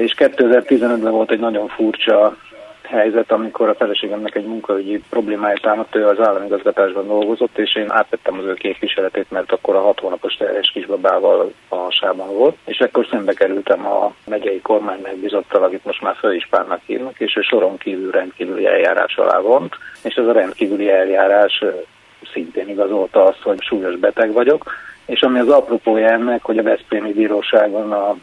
[0.00, 2.36] és 2015-ben volt egy nagyon furcsa
[2.82, 8.38] helyzet, amikor a feleségemnek egy munkaügyi problémája támadt, ő az államigazgatásban dolgozott, és én átvettem
[8.38, 13.06] az ő képviseletét, mert akkor a hat hónapos terhes kisbabával a hasában volt, és akkor
[13.10, 18.10] szembe kerültem a megyei kormány megbizottal, akit most már főispánnak hívnak, és ő soron kívül
[18.10, 21.64] rendkívüli eljárás alá vont, és ez a rendkívüli eljárás
[22.32, 24.72] szintén igazolta azt, hogy súlyos beteg vagyok,
[25.06, 28.16] és ami az apropója ennek, hogy a Veszprémi Bíróságon a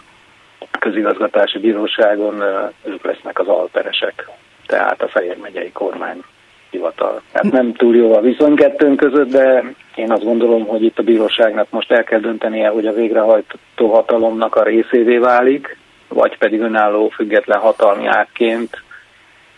[0.80, 2.44] közigazgatási bíróságon
[2.84, 4.30] ők lesznek az alperesek,
[4.66, 6.24] tehát a Fejér megyei kormány
[6.70, 7.22] hivatal.
[7.34, 9.64] Hát nem túl jó a viszony kettőnk között, de
[9.96, 14.56] én azt gondolom, hogy itt a bíróságnak most el kell döntenie, hogy a végrehajtó hatalomnak
[14.56, 18.86] a részévé válik, vagy pedig önálló független hatalmi ágként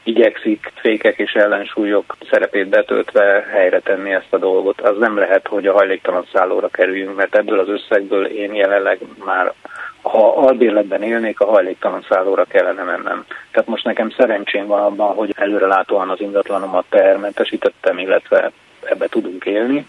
[0.09, 4.81] igyekszik fékek és ellensúlyok szerepét betöltve helyre tenni ezt a dolgot.
[4.81, 9.53] Az nem lehet, hogy a hajléktalan szállóra kerüljünk, mert ebből az összegből én jelenleg már
[10.01, 13.25] ha albérletben élnék, a hajléktalan szállóra kellene mennem.
[13.51, 18.51] Tehát most nekem szerencsém van abban, hogy előrelátóan az ingatlanomat tehermentesítettem, illetve
[18.83, 19.87] ebbe tudunk élni,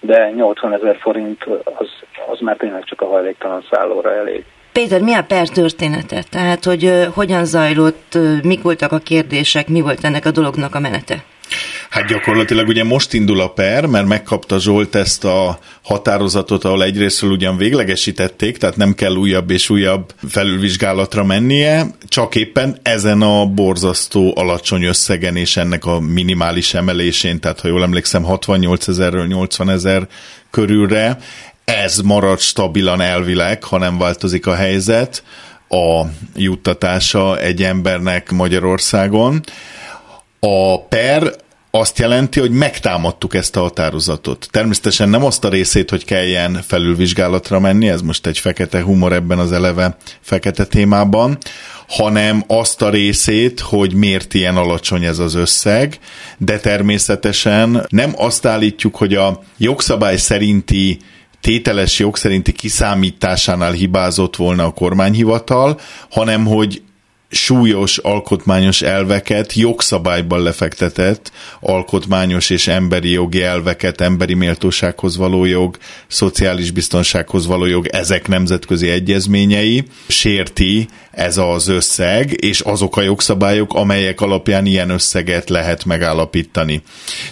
[0.00, 1.44] de 80 ezer forint
[1.78, 1.88] az,
[2.28, 4.44] az már tényleg csak a hajléktalan szállóra elég.
[4.74, 6.24] Péter, mi a per története?
[6.30, 11.24] Tehát, hogy hogyan zajlott, mik voltak a kérdések, mi volt ennek a dolognak a menete?
[11.90, 17.30] Hát gyakorlatilag ugye most indul a per, mert megkapta Zsolt ezt a határozatot, ahol egyrésztről
[17.30, 24.32] ugyan véglegesítették, tehát nem kell újabb és újabb felülvizsgálatra mennie, csak éppen ezen a borzasztó
[24.36, 30.08] alacsony összegen és ennek a minimális emelésén, tehát ha jól emlékszem 68 ezerről 80 ezer
[30.50, 31.18] körülre,
[31.64, 35.22] ez marad stabilan elvileg, ha nem változik a helyzet,
[35.68, 36.02] a
[36.34, 39.40] juttatása egy embernek Magyarországon.
[40.40, 41.34] A per
[41.70, 44.48] azt jelenti, hogy megtámadtuk ezt a határozatot.
[44.50, 49.38] Természetesen nem azt a részét, hogy kelljen felülvizsgálatra menni, ez most egy fekete humor ebben
[49.38, 51.38] az eleve fekete témában,
[51.88, 55.98] hanem azt a részét, hogy miért ilyen alacsony ez az összeg,
[56.38, 60.98] de természetesen nem azt állítjuk, hogy a jogszabály szerinti
[61.44, 65.80] tételes jog szerinti kiszámításánál hibázott volna a kormányhivatal,
[66.10, 66.82] hanem hogy
[67.34, 76.70] súlyos alkotmányos elveket, jogszabályban lefektetett alkotmányos és emberi jogi elveket, emberi méltósághoz való jog, szociális
[76.70, 84.20] biztonsághoz való jog, ezek nemzetközi egyezményei, sérti ez az összeg, és azok a jogszabályok, amelyek
[84.20, 86.82] alapján ilyen összeget lehet megállapítani.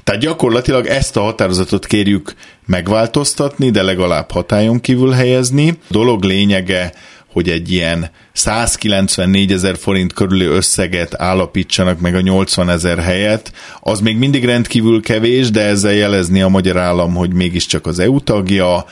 [0.04, 2.34] Tehát gyakorlatilag ezt a határozatot kérjük
[2.66, 5.68] megváltoztatni, de legalább hatályon kívül helyezni.
[5.68, 6.92] A dolog lényege
[7.32, 14.00] hogy egy ilyen 194 ezer forint körüli összeget állapítsanak meg a 80 ezer helyet, az
[14.00, 18.84] még mindig rendkívül kevés, de ezzel jelezni a magyar állam, hogy mégiscsak az EU tagja,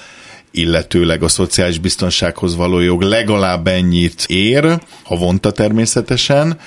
[0.51, 6.59] illetőleg a szociális biztonsághoz való jog legalább ennyit ér, vonta természetesen,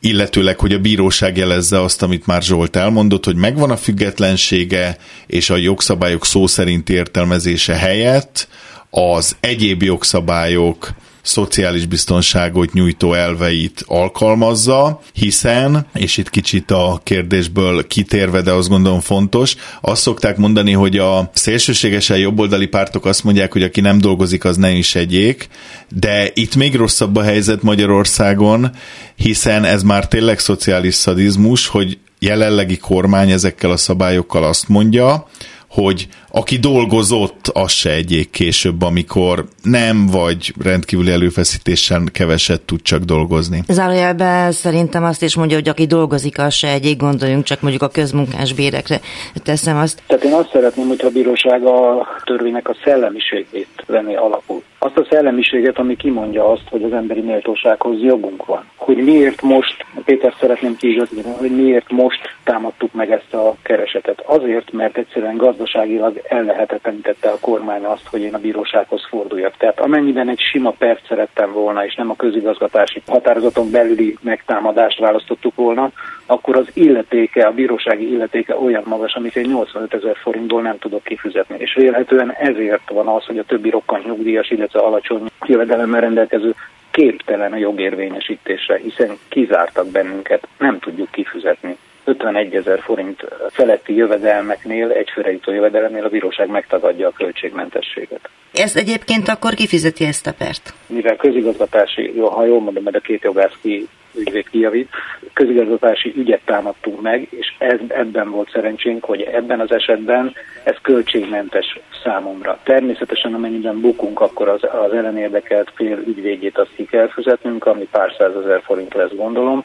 [0.00, 5.50] illetőleg, hogy a bíróság jelezze azt, amit már Zsolt elmondott, hogy megvan a függetlensége és
[5.50, 8.48] a jogszabályok szó szerint értelmezése helyett
[8.90, 10.90] az egyéb jogszabályok
[11.22, 19.00] szociális biztonságot nyújtó elveit alkalmazza, hiszen, és itt kicsit a kérdésből kitérve, de azt gondolom
[19.00, 24.44] fontos, azt szokták mondani, hogy a szélsőségesen jobboldali pártok azt mondják, hogy aki nem dolgozik,
[24.44, 25.48] az ne is egyék,
[25.88, 28.70] de itt még rosszabb a helyzet Magyarországon,
[29.16, 35.26] hiszen ez már tényleg szociális szadizmus, hogy jelenlegi kormány ezekkel a szabályokkal azt mondja,
[35.72, 43.02] hogy aki dolgozott, az se egyék később, amikor nem, vagy rendkívüli előfeszítésen keveset tud csak
[43.02, 43.62] dolgozni.
[43.68, 47.88] Zárójelben szerintem azt is mondja, hogy aki dolgozik, az se egyék, gondoljunk csak mondjuk a
[47.88, 49.00] közmunkás bérekre.
[49.42, 50.02] Teszem azt.
[50.06, 54.62] Tehát én azt szeretném, hogyha a bíróság a törvénynek a szellemiségét venni alapul.
[54.84, 58.64] Azt a szellemiséget, ami kimondja azt, hogy az emberi méltósághoz jogunk van.
[58.76, 64.20] Hogy miért most, Péter szeretném kiigazítani, hogy miért most támadtuk meg ezt a keresetet.
[64.26, 69.56] Azért, mert egyszerűen gazdaságilag ellehetetlenítette a kormány azt, hogy én a bírósághoz forduljak.
[69.56, 75.54] Tehát amennyiben egy sima perc szerettem volna, és nem a közigazgatási határozaton belüli megtámadást választottuk
[75.54, 75.92] volna,
[76.32, 81.04] akkor az illetéke, a bírósági illetéke olyan magas, amit én 85 ezer forintból nem tudok
[81.04, 81.56] kifizetni.
[81.58, 86.54] És vélhetően ezért van az, hogy a többi rokkant nyugdíjas, illetve alacsony jövedelemmel rendelkező
[86.90, 91.76] képtelen a jogérvényesítésre, hiszen kizártak bennünket, nem tudjuk kifizetni.
[92.04, 98.28] 51 ezer forint feletti jövedelmeknél, egyfőre jutó jövedelemnél a bíróság megtagadja a költségmentességet.
[98.52, 100.74] Ez egyébként akkor kifizeti ezt a pert?
[100.86, 104.88] Mivel közigazgatási, ha jól mondom, mert a két jogász ki ügyvéd kijavít,
[105.32, 110.34] közigazgatási ügyet támadtunk meg, és ez, ebben volt szerencsénk, hogy ebben az esetben
[110.64, 112.58] ez költségmentes számomra.
[112.62, 118.14] Természetesen amennyiben bukunk, akkor az, az ellenérdekelt fél ügyvédjét azt ki kell fizetnünk, ami pár
[118.18, 119.64] százezer forint lesz gondolom,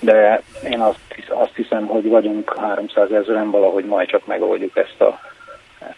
[0.00, 0.98] de én azt,
[1.28, 5.29] azt hiszem, hogy vagyunk 300 ezeren, valahogy majd csak megoldjuk ezt a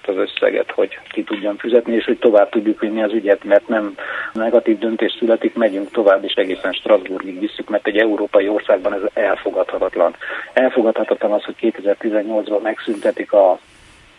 [0.02, 3.68] ezt az összeget, hogy ki tudjam fizetni, és hogy tovább tudjuk vinni az ügyet, mert
[3.68, 3.94] nem
[4.32, 10.14] negatív döntés születik, megyünk tovább, és egészen Strasbourgig visszük, mert egy európai országban ez elfogadhatatlan.
[10.52, 13.58] Elfogadhatatlan az, hogy 2018-ban megszüntetik a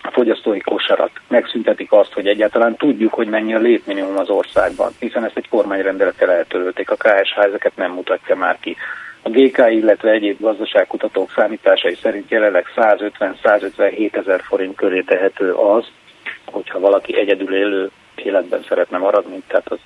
[0.06, 5.26] a fogyasztói kosarat, megszüntetik azt, hogy egyáltalán tudjuk, hogy mennyi a létminimum az országban, hiszen
[5.26, 8.78] ezt egy kormányrendelettel eltörölték, a KSH ezeket nem mutatja már ki.
[9.26, 15.86] A GK, illetve egyéb gazdaságkutatók számításai szerint jelenleg 150-157 ezer forint köré tehető az,
[16.46, 19.80] hogyha valaki egyedül élő életben szeretne maradni, tehát az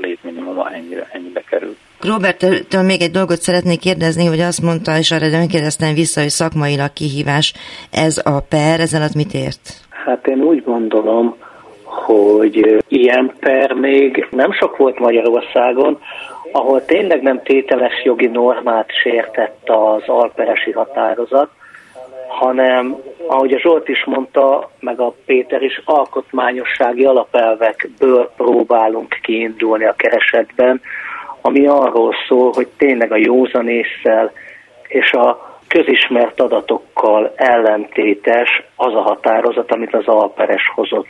[0.00, 1.76] létminimuma ennyire, ennyibe kerül.
[2.00, 2.42] Robert,
[2.82, 6.92] még egy dolgot szeretnék kérdezni, hogy azt mondta, és arra nem kérdeztem vissza, hogy szakmailag
[6.92, 7.54] kihívás
[7.90, 9.86] ez a per, ezen az mit ért?
[9.90, 11.36] Hát én úgy gondolom,
[11.84, 15.98] hogy ilyen per még nem sok volt Magyarországon,
[16.52, 21.50] ahol tényleg nem tételes jogi normát sértett az alperesi határozat,
[22.28, 22.96] hanem,
[23.26, 30.80] ahogy a Zsolt is mondta, meg a Péter is, alkotmányossági alapelvekből próbálunk kiindulni a keresetben,
[31.40, 34.32] ami arról szól, hogy tényleg a józanésszel
[34.88, 41.08] és a közismert adatokkal ellentétes az a határozat, amit az Alperes hozott.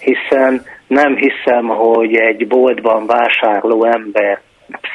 [0.00, 4.40] Hiszen nem hiszem, hogy egy boltban vásárló ember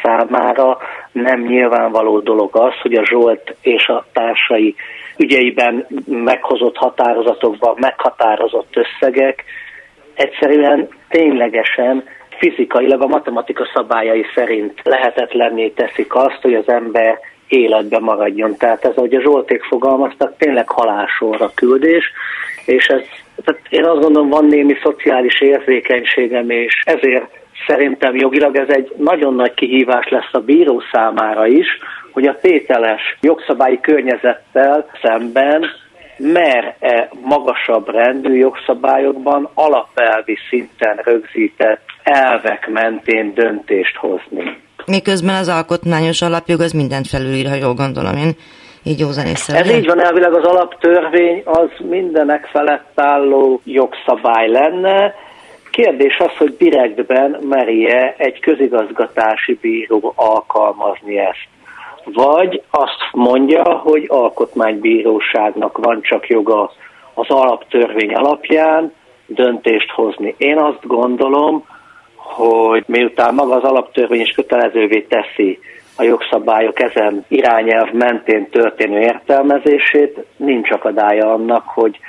[0.03, 0.77] számára
[1.11, 4.75] nem nyilvánvaló dolog az, hogy a Zsolt és a társai
[5.17, 9.43] ügyeiben meghozott határozatokban meghatározott összegek
[10.13, 12.03] egyszerűen ténylegesen
[12.37, 17.19] fizikailag a matematika szabályai szerint lehetetlenné teszik azt, hogy az ember
[17.53, 18.57] életbe maradjon.
[18.57, 22.11] Tehát ez, ahogy a Zsolték fogalmaztak, tényleg halálsorra küldés,
[22.65, 23.01] és ez,
[23.45, 29.35] tehát én azt gondolom, van némi szociális érzékenységem, és ezért szerintem jogilag ez egy nagyon
[29.35, 31.67] nagy kihívás lesz a bíró számára is,
[32.11, 35.65] hogy a tételes jogszabályi környezettel szemben
[36.17, 44.57] mer-e magasabb rendű jogszabályokban alapelvi szinten rögzített elvek mentén döntést hozni.
[44.85, 48.31] Miközben az alkotmányos alapjog az mindent felülír, ha jól gondolom én.
[48.83, 55.13] Így józan Ez így van, elvileg az alaptörvény az mindenek felett álló jogszabály lenne,
[55.73, 61.47] Kérdés az, hogy direktben merje egy közigazgatási bíró alkalmazni ezt.
[62.03, 66.71] Vagy azt mondja, hogy alkotmánybíróságnak van csak joga
[67.13, 68.93] az alaptörvény alapján
[69.25, 70.35] döntést hozni.
[70.37, 71.65] Én azt gondolom,
[72.23, 75.59] hogy miután maga az alaptörvény is kötelezővé teszi
[75.97, 81.99] a jogszabályok ezen irányelv mentén történő értelmezését, nincs akadálya annak, hogy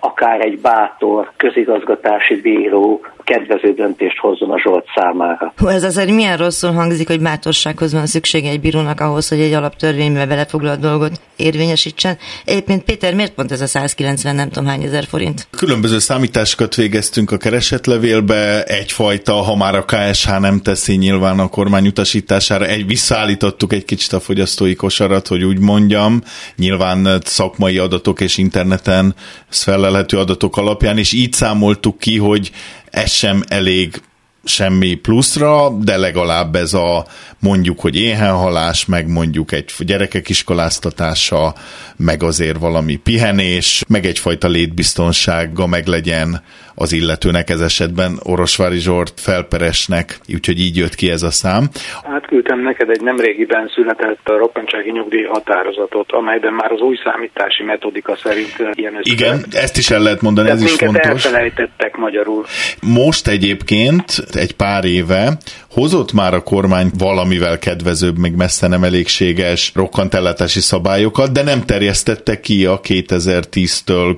[0.00, 5.52] akár egy bátor közigazgatási bíró kedvező döntést hozzon a Zsolt számára.
[5.56, 9.52] Hú, ez azért milyen rosszul hangzik, hogy bátorsághoz van szüksége egy bírónak ahhoz, hogy egy
[9.52, 12.18] alaptörvénybe belefoglalt dolgot érvényesítsen.
[12.44, 15.46] Egyébként Péter, miért pont ez a 190 nem tudom hány ezer forint?
[15.50, 21.86] Különböző számításokat végeztünk a keresetlevélbe, egyfajta, ha már a KSH nem teszi nyilván a kormány
[21.86, 26.22] utasítására, egy, visszaállítottuk egy kicsit a fogyasztói kosarat, hogy úgy mondjam,
[26.56, 29.14] nyilván szakmai adatok és interneten
[29.48, 32.50] felelhető adatok alapján, és így számoltuk ki, hogy
[32.90, 34.00] ez sem elég
[34.44, 37.06] semmi pluszra, de legalább ez a
[37.38, 41.54] mondjuk, hogy éhenhalás, meg mondjuk egy gyerekek iskoláztatása,
[41.96, 46.42] meg azért valami pihenés, meg egyfajta létbiztonsága meg legyen
[46.78, 51.68] az illetőnek, ez esetben Orosvári Zsort felperesnek, úgyhogy így jött ki ez a szám.
[52.02, 58.16] Átküldtem neked egy nemrégiben született a rokkantsági nyugdíj határozatot, amelyben már az új számítási metodika
[58.22, 59.12] szerint ilyen össze.
[59.12, 61.24] Igen, ezt is el lehet mondani, Tehát ez is fontos.
[61.24, 62.44] elfelejtettek magyarul.
[62.80, 65.36] Most egyébként egy pár éve
[65.70, 72.40] hozott már a kormány valamivel kedvezőbb, még messze nem elégséges rokkantellátási szabályokat, de nem terjesztette
[72.40, 74.16] ki a 2010-től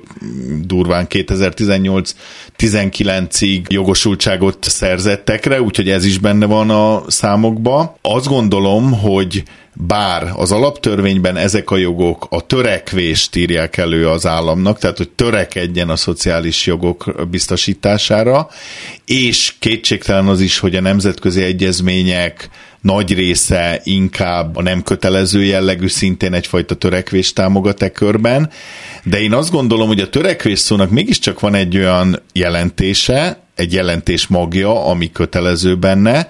[0.65, 1.07] durván
[2.59, 7.95] 2018-19-ig jogosultságot szerzettekre, úgyhogy ez is benne van a számokba.
[8.01, 9.43] Azt gondolom, hogy
[9.87, 15.89] bár az alaptörvényben ezek a jogok a törekvést írják elő az államnak, tehát hogy törekedjen
[15.89, 18.47] a szociális jogok biztosítására,
[19.05, 22.49] és kétségtelen az is, hogy a nemzetközi egyezmények
[22.81, 28.49] nagy része inkább a nem kötelező jellegű, szintén egyfajta törekvés támogat e körben,
[29.03, 34.27] de én azt gondolom, hogy a törekvés szónak mégiscsak van egy olyan jelentése, egy jelentés
[34.27, 36.29] magja, ami kötelező benne,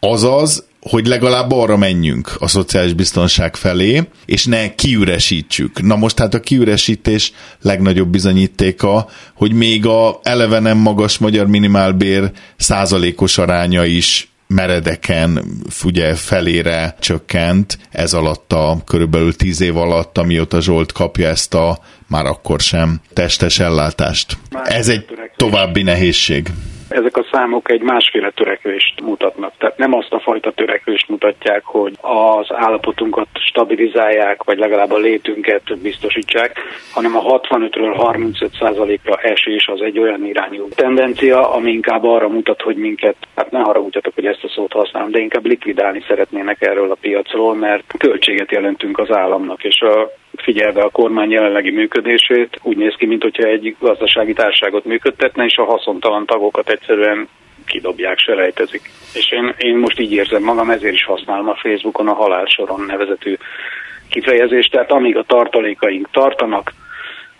[0.00, 5.82] azaz hogy legalább arra menjünk a szociális biztonság felé, és ne kiüresítsük.
[5.82, 12.30] Na most hát a kiüresítés legnagyobb bizonyítéka, hogy még a eleve nem magas magyar minimálbér
[12.56, 15.44] százalékos aránya is meredeken
[15.84, 21.78] ugye felére csökkent ez alatt a körülbelül tíz év alatt, amióta Zsolt kapja ezt a
[22.06, 24.38] már akkor sem testes ellátást.
[24.64, 25.04] Ez egy
[25.36, 26.50] további nehézség
[26.92, 29.52] ezek a számok egy másféle törekvést mutatnak.
[29.58, 35.78] Tehát nem azt a fajta törekvést mutatják, hogy az állapotunkat stabilizálják, vagy legalább a létünket
[35.82, 36.58] biztosítsák,
[36.92, 37.94] hanem a 65-ről
[38.50, 43.50] 35% ra esés az egy olyan irányú tendencia, ami inkább arra mutat, hogy minket, hát
[43.50, 47.94] ne haragudjatok, hogy ezt a szót használom, de inkább likvidálni szeretnének erről a piacról, mert
[47.98, 53.42] költséget jelentünk az államnak, és a figyelve a kormány jelenlegi működését, úgy néz ki, mintha
[53.42, 57.28] egy gazdasági társaságot működtetne, és a haszontalan tagokat egyszerűen
[57.66, 58.90] kidobják, selejtezik.
[59.14, 63.34] És én, én most így érzem magam, ezért is használom a Facebookon a halálsoron nevezetű
[64.08, 66.72] kifejezést, tehát amíg a tartalékaink tartanak,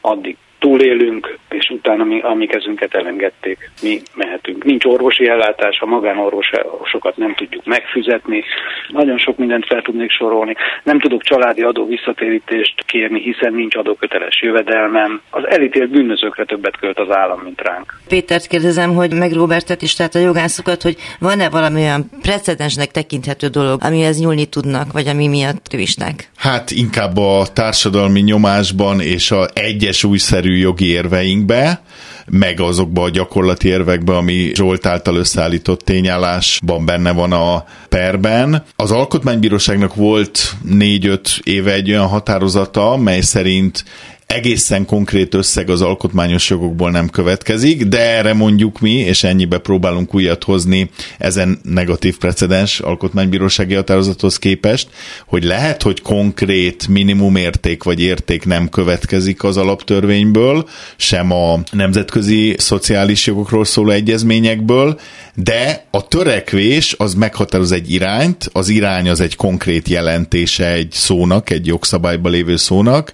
[0.01, 4.65] addig túlélünk, és utána mi a mi kezünket elengedték, mi mehetünk.
[4.65, 8.45] Nincs orvosi ellátás, a magánorvosokat nem tudjuk megfizetni,
[8.89, 10.55] nagyon sok mindent fel tudnék sorolni.
[10.83, 15.21] Nem tudok családi adó visszatérítést kérni, hiszen nincs adóköteles jövedelmem.
[15.31, 17.95] Az elítélt bűnözőkre többet költ az állam, mint ránk.
[18.09, 23.47] Pétert kérdezem, hogy meg Robertet is, tehát a jogászokat, hogy van-e valami olyan precedensnek tekinthető
[23.47, 26.31] dolog, amihez nyúlni tudnak, vagy ami miatt visnek?
[26.37, 31.83] Hát inkább a társadalmi nyomásban és a egyes újszerű egyszerű jogi érveinkbe,
[32.27, 38.65] meg azokba a gyakorlati érvekbe, ami Zsolt által összeállított tényállásban benne van a perben.
[38.77, 43.85] Az Alkotmánybíróságnak volt négy-öt éve egy olyan határozata, mely szerint
[44.33, 50.15] egészen konkrét összeg az alkotmányos jogokból nem következik, de erre mondjuk mi, és ennyibe próbálunk
[50.15, 54.89] újat hozni ezen negatív precedens alkotmánybírósági határozathoz képest,
[55.27, 63.27] hogy lehet, hogy konkrét minimumérték vagy érték nem következik az alaptörvényből, sem a nemzetközi szociális
[63.27, 65.01] jogokról szóló egyezményekből,
[65.35, 71.51] de a törekvés az meghatároz egy irányt, az irány az egy konkrét jelentése egy szónak,
[71.51, 73.13] egy jogszabályban lévő szónak,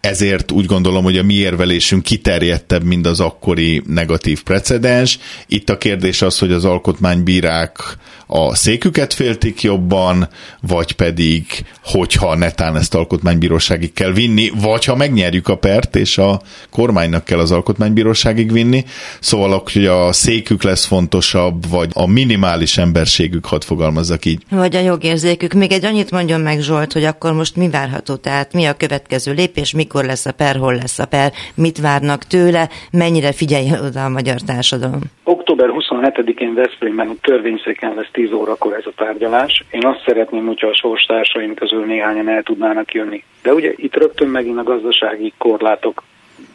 [0.00, 5.18] ezért úgy gondolom, hogy a mi érvelésünk kiterjedtebb, mint az akkori negatív precedens.
[5.46, 7.98] Itt a kérdés az, hogy az alkotmánybírák
[8.30, 10.28] a széküket féltik jobban,
[10.60, 11.44] vagy pedig,
[11.84, 16.40] hogyha netán ezt alkotmánybíróságig kell vinni, vagy ha megnyerjük a pert, és a
[16.70, 18.84] kormánynak kell az alkotmánybíróságig vinni.
[19.20, 24.42] Szóval, hogy a székük lesz fontosabb, vagy a minimális emberségük, hadd fogalmazzak így.
[24.50, 25.52] Vagy a jogérzékük.
[25.52, 29.32] Még egy annyit mondjon meg Zsolt, hogy akkor most mi várható, tehát mi a következő
[29.32, 34.04] lépés, mikor lesz a per, hol lesz a per, mit várnak tőle, mennyire figyelj oda
[34.04, 35.00] a magyar társadalom.
[35.24, 39.64] Október 27-én Veszprémben törvényszéken lesz 10 órakor ez a tárgyalás.
[39.70, 43.24] Én azt szeretném, hogyha a sorstársaim közül néhányan el tudnának jönni.
[43.42, 46.02] De ugye itt rögtön megint a gazdasági korlátok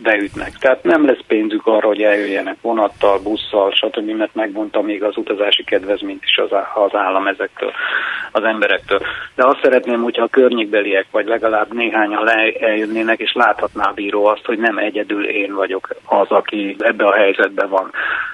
[0.03, 0.51] beütnek.
[0.57, 5.63] Tehát nem lesz pénzük arra, hogy eljöjjenek vonattal, busszal, stb., mert megmondta még az utazási
[5.63, 7.71] kedvezményt is az, az állam ezektől,
[8.31, 8.99] az emberektől.
[9.35, 12.29] De azt szeretném, hogyha a környékbeliek, vagy legalább néhányan
[12.59, 17.13] eljönnének, és láthatná a bíró azt, hogy nem egyedül én vagyok az, aki ebbe a
[17.13, 17.91] helyzetben van.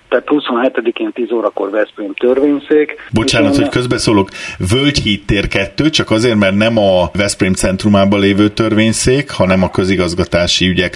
[0.10, 2.96] Tehát 27-én 10 órakor Veszprém törvényszék.
[3.14, 4.30] Bocsánat, hogy közbeszólok.
[4.74, 10.68] Völgyhíd tér 2, csak azért, mert nem a Veszprém centrumában lévő törvényszék, hanem a közigazgatási
[10.68, 10.96] ügyek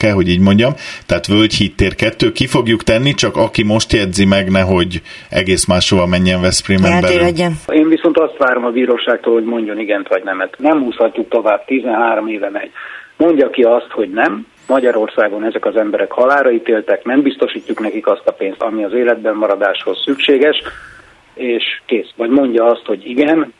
[0.00, 0.72] törvényszéke, hogy így mondjam.
[1.06, 6.06] Tehát Völgyhíd tér 2, ki fogjuk tenni, csak aki most jegyzi meg, nehogy egész máshova
[6.06, 7.26] menjen Veszprémen belül.
[7.68, 10.54] Én viszont azt várom a bíróságtól, hogy mondjon igent vagy nemet.
[10.58, 12.70] Nem húzhatjuk tovább, 13 éve megy
[13.16, 18.26] mondja ki azt, hogy nem, Magyarországon ezek az emberek halára ítéltek, nem biztosítjuk nekik azt
[18.26, 20.62] a pénzt, ami az életben maradáshoz szükséges,
[21.34, 22.10] és kész.
[22.16, 23.52] Vagy mondja azt, hogy igen,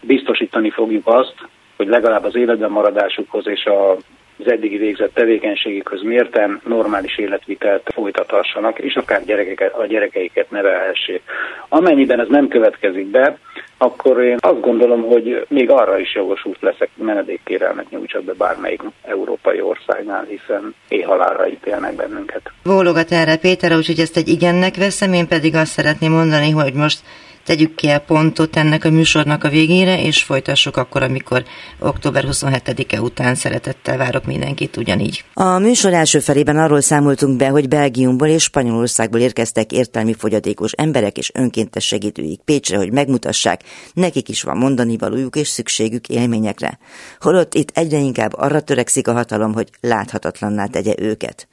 [0.00, 1.34] biztosítani fogjuk azt,
[1.76, 3.96] hogy legalább az életben maradásukhoz és a
[4.44, 11.22] az eddigi végzett tevékenységükhöz mérten normális életvitelt folytathassanak, és akár gyerekeket, a gyerekeiket nevelhessék.
[11.68, 13.38] Amennyiben ez nem következik be,
[13.78, 19.60] akkor én azt gondolom, hogy még arra is jogosult leszek, menedékkérelmet nyújtsak be bármelyik európai
[19.60, 22.50] országnál, hiszen éjhalálra ítélnek bennünket.
[22.64, 27.00] Bólogat erre Péter, úgyhogy ezt egy igennek veszem, én pedig azt szeretném mondani, hogy most
[27.44, 31.44] tegyük ki a pontot ennek a műsornak a végére, és folytassuk akkor, amikor
[31.78, 35.24] október 27-e után szeretettel várok mindenkit ugyanígy.
[35.34, 41.18] A műsor első felében arról számoltunk be, hogy Belgiumból és Spanyolországból érkeztek értelmi fogyatékos emberek
[41.18, 43.60] és önkéntes segítőik Pécsre, hogy megmutassák,
[43.92, 46.78] nekik is van mondani valójuk és szükségük élményekre.
[47.20, 51.48] Holott itt egyre inkább arra törekszik a hatalom, hogy láthatatlanná tegye őket.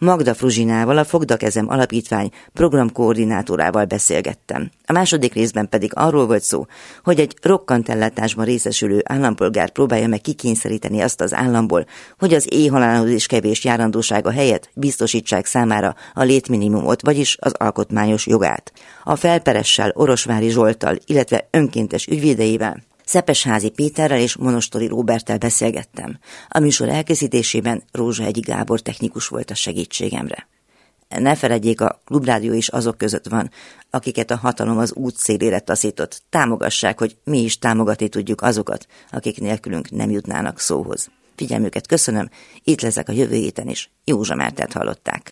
[0.00, 4.70] Magda Fruzsinával, a Fogdakezem Alapítvány programkoordinátorával beszélgettem.
[4.86, 6.66] A második részben pedig arról volt szó,
[7.04, 11.86] hogy egy rokkantellátásban részesülő állampolgár próbálja meg kikényszeríteni azt az államból,
[12.18, 18.72] hogy az éjhalálhoz is kevés járandósága helyett biztosítsák számára a létminimumot, vagyis az alkotmányos jogát.
[19.04, 26.18] A felperessel, Orosvári Zsoltal, illetve önkéntes ügyvédeivel Szepesházi Péterrel és Monostori Róbertel beszélgettem.
[26.48, 30.48] A műsor elkészítésében Rózsa Egyi Gábor technikus volt a segítségemre.
[31.08, 33.50] Ne feledjék, a Klubrádió is azok között van,
[33.90, 36.22] akiket a hatalom az út szélére taszított.
[36.30, 41.10] Támogassák, hogy mi is támogatni tudjuk azokat, akik nélkülünk nem jutnának szóhoz.
[41.36, 42.28] Figyelmüket köszönöm,
[42.64, 43.90] itt leszek a jövő héten is.
[44.04, 45.28] Józsa Mártát hallották.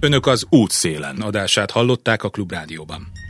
[0.00, 3.24] Önök az útszélen adását hallották a Klubrádióban.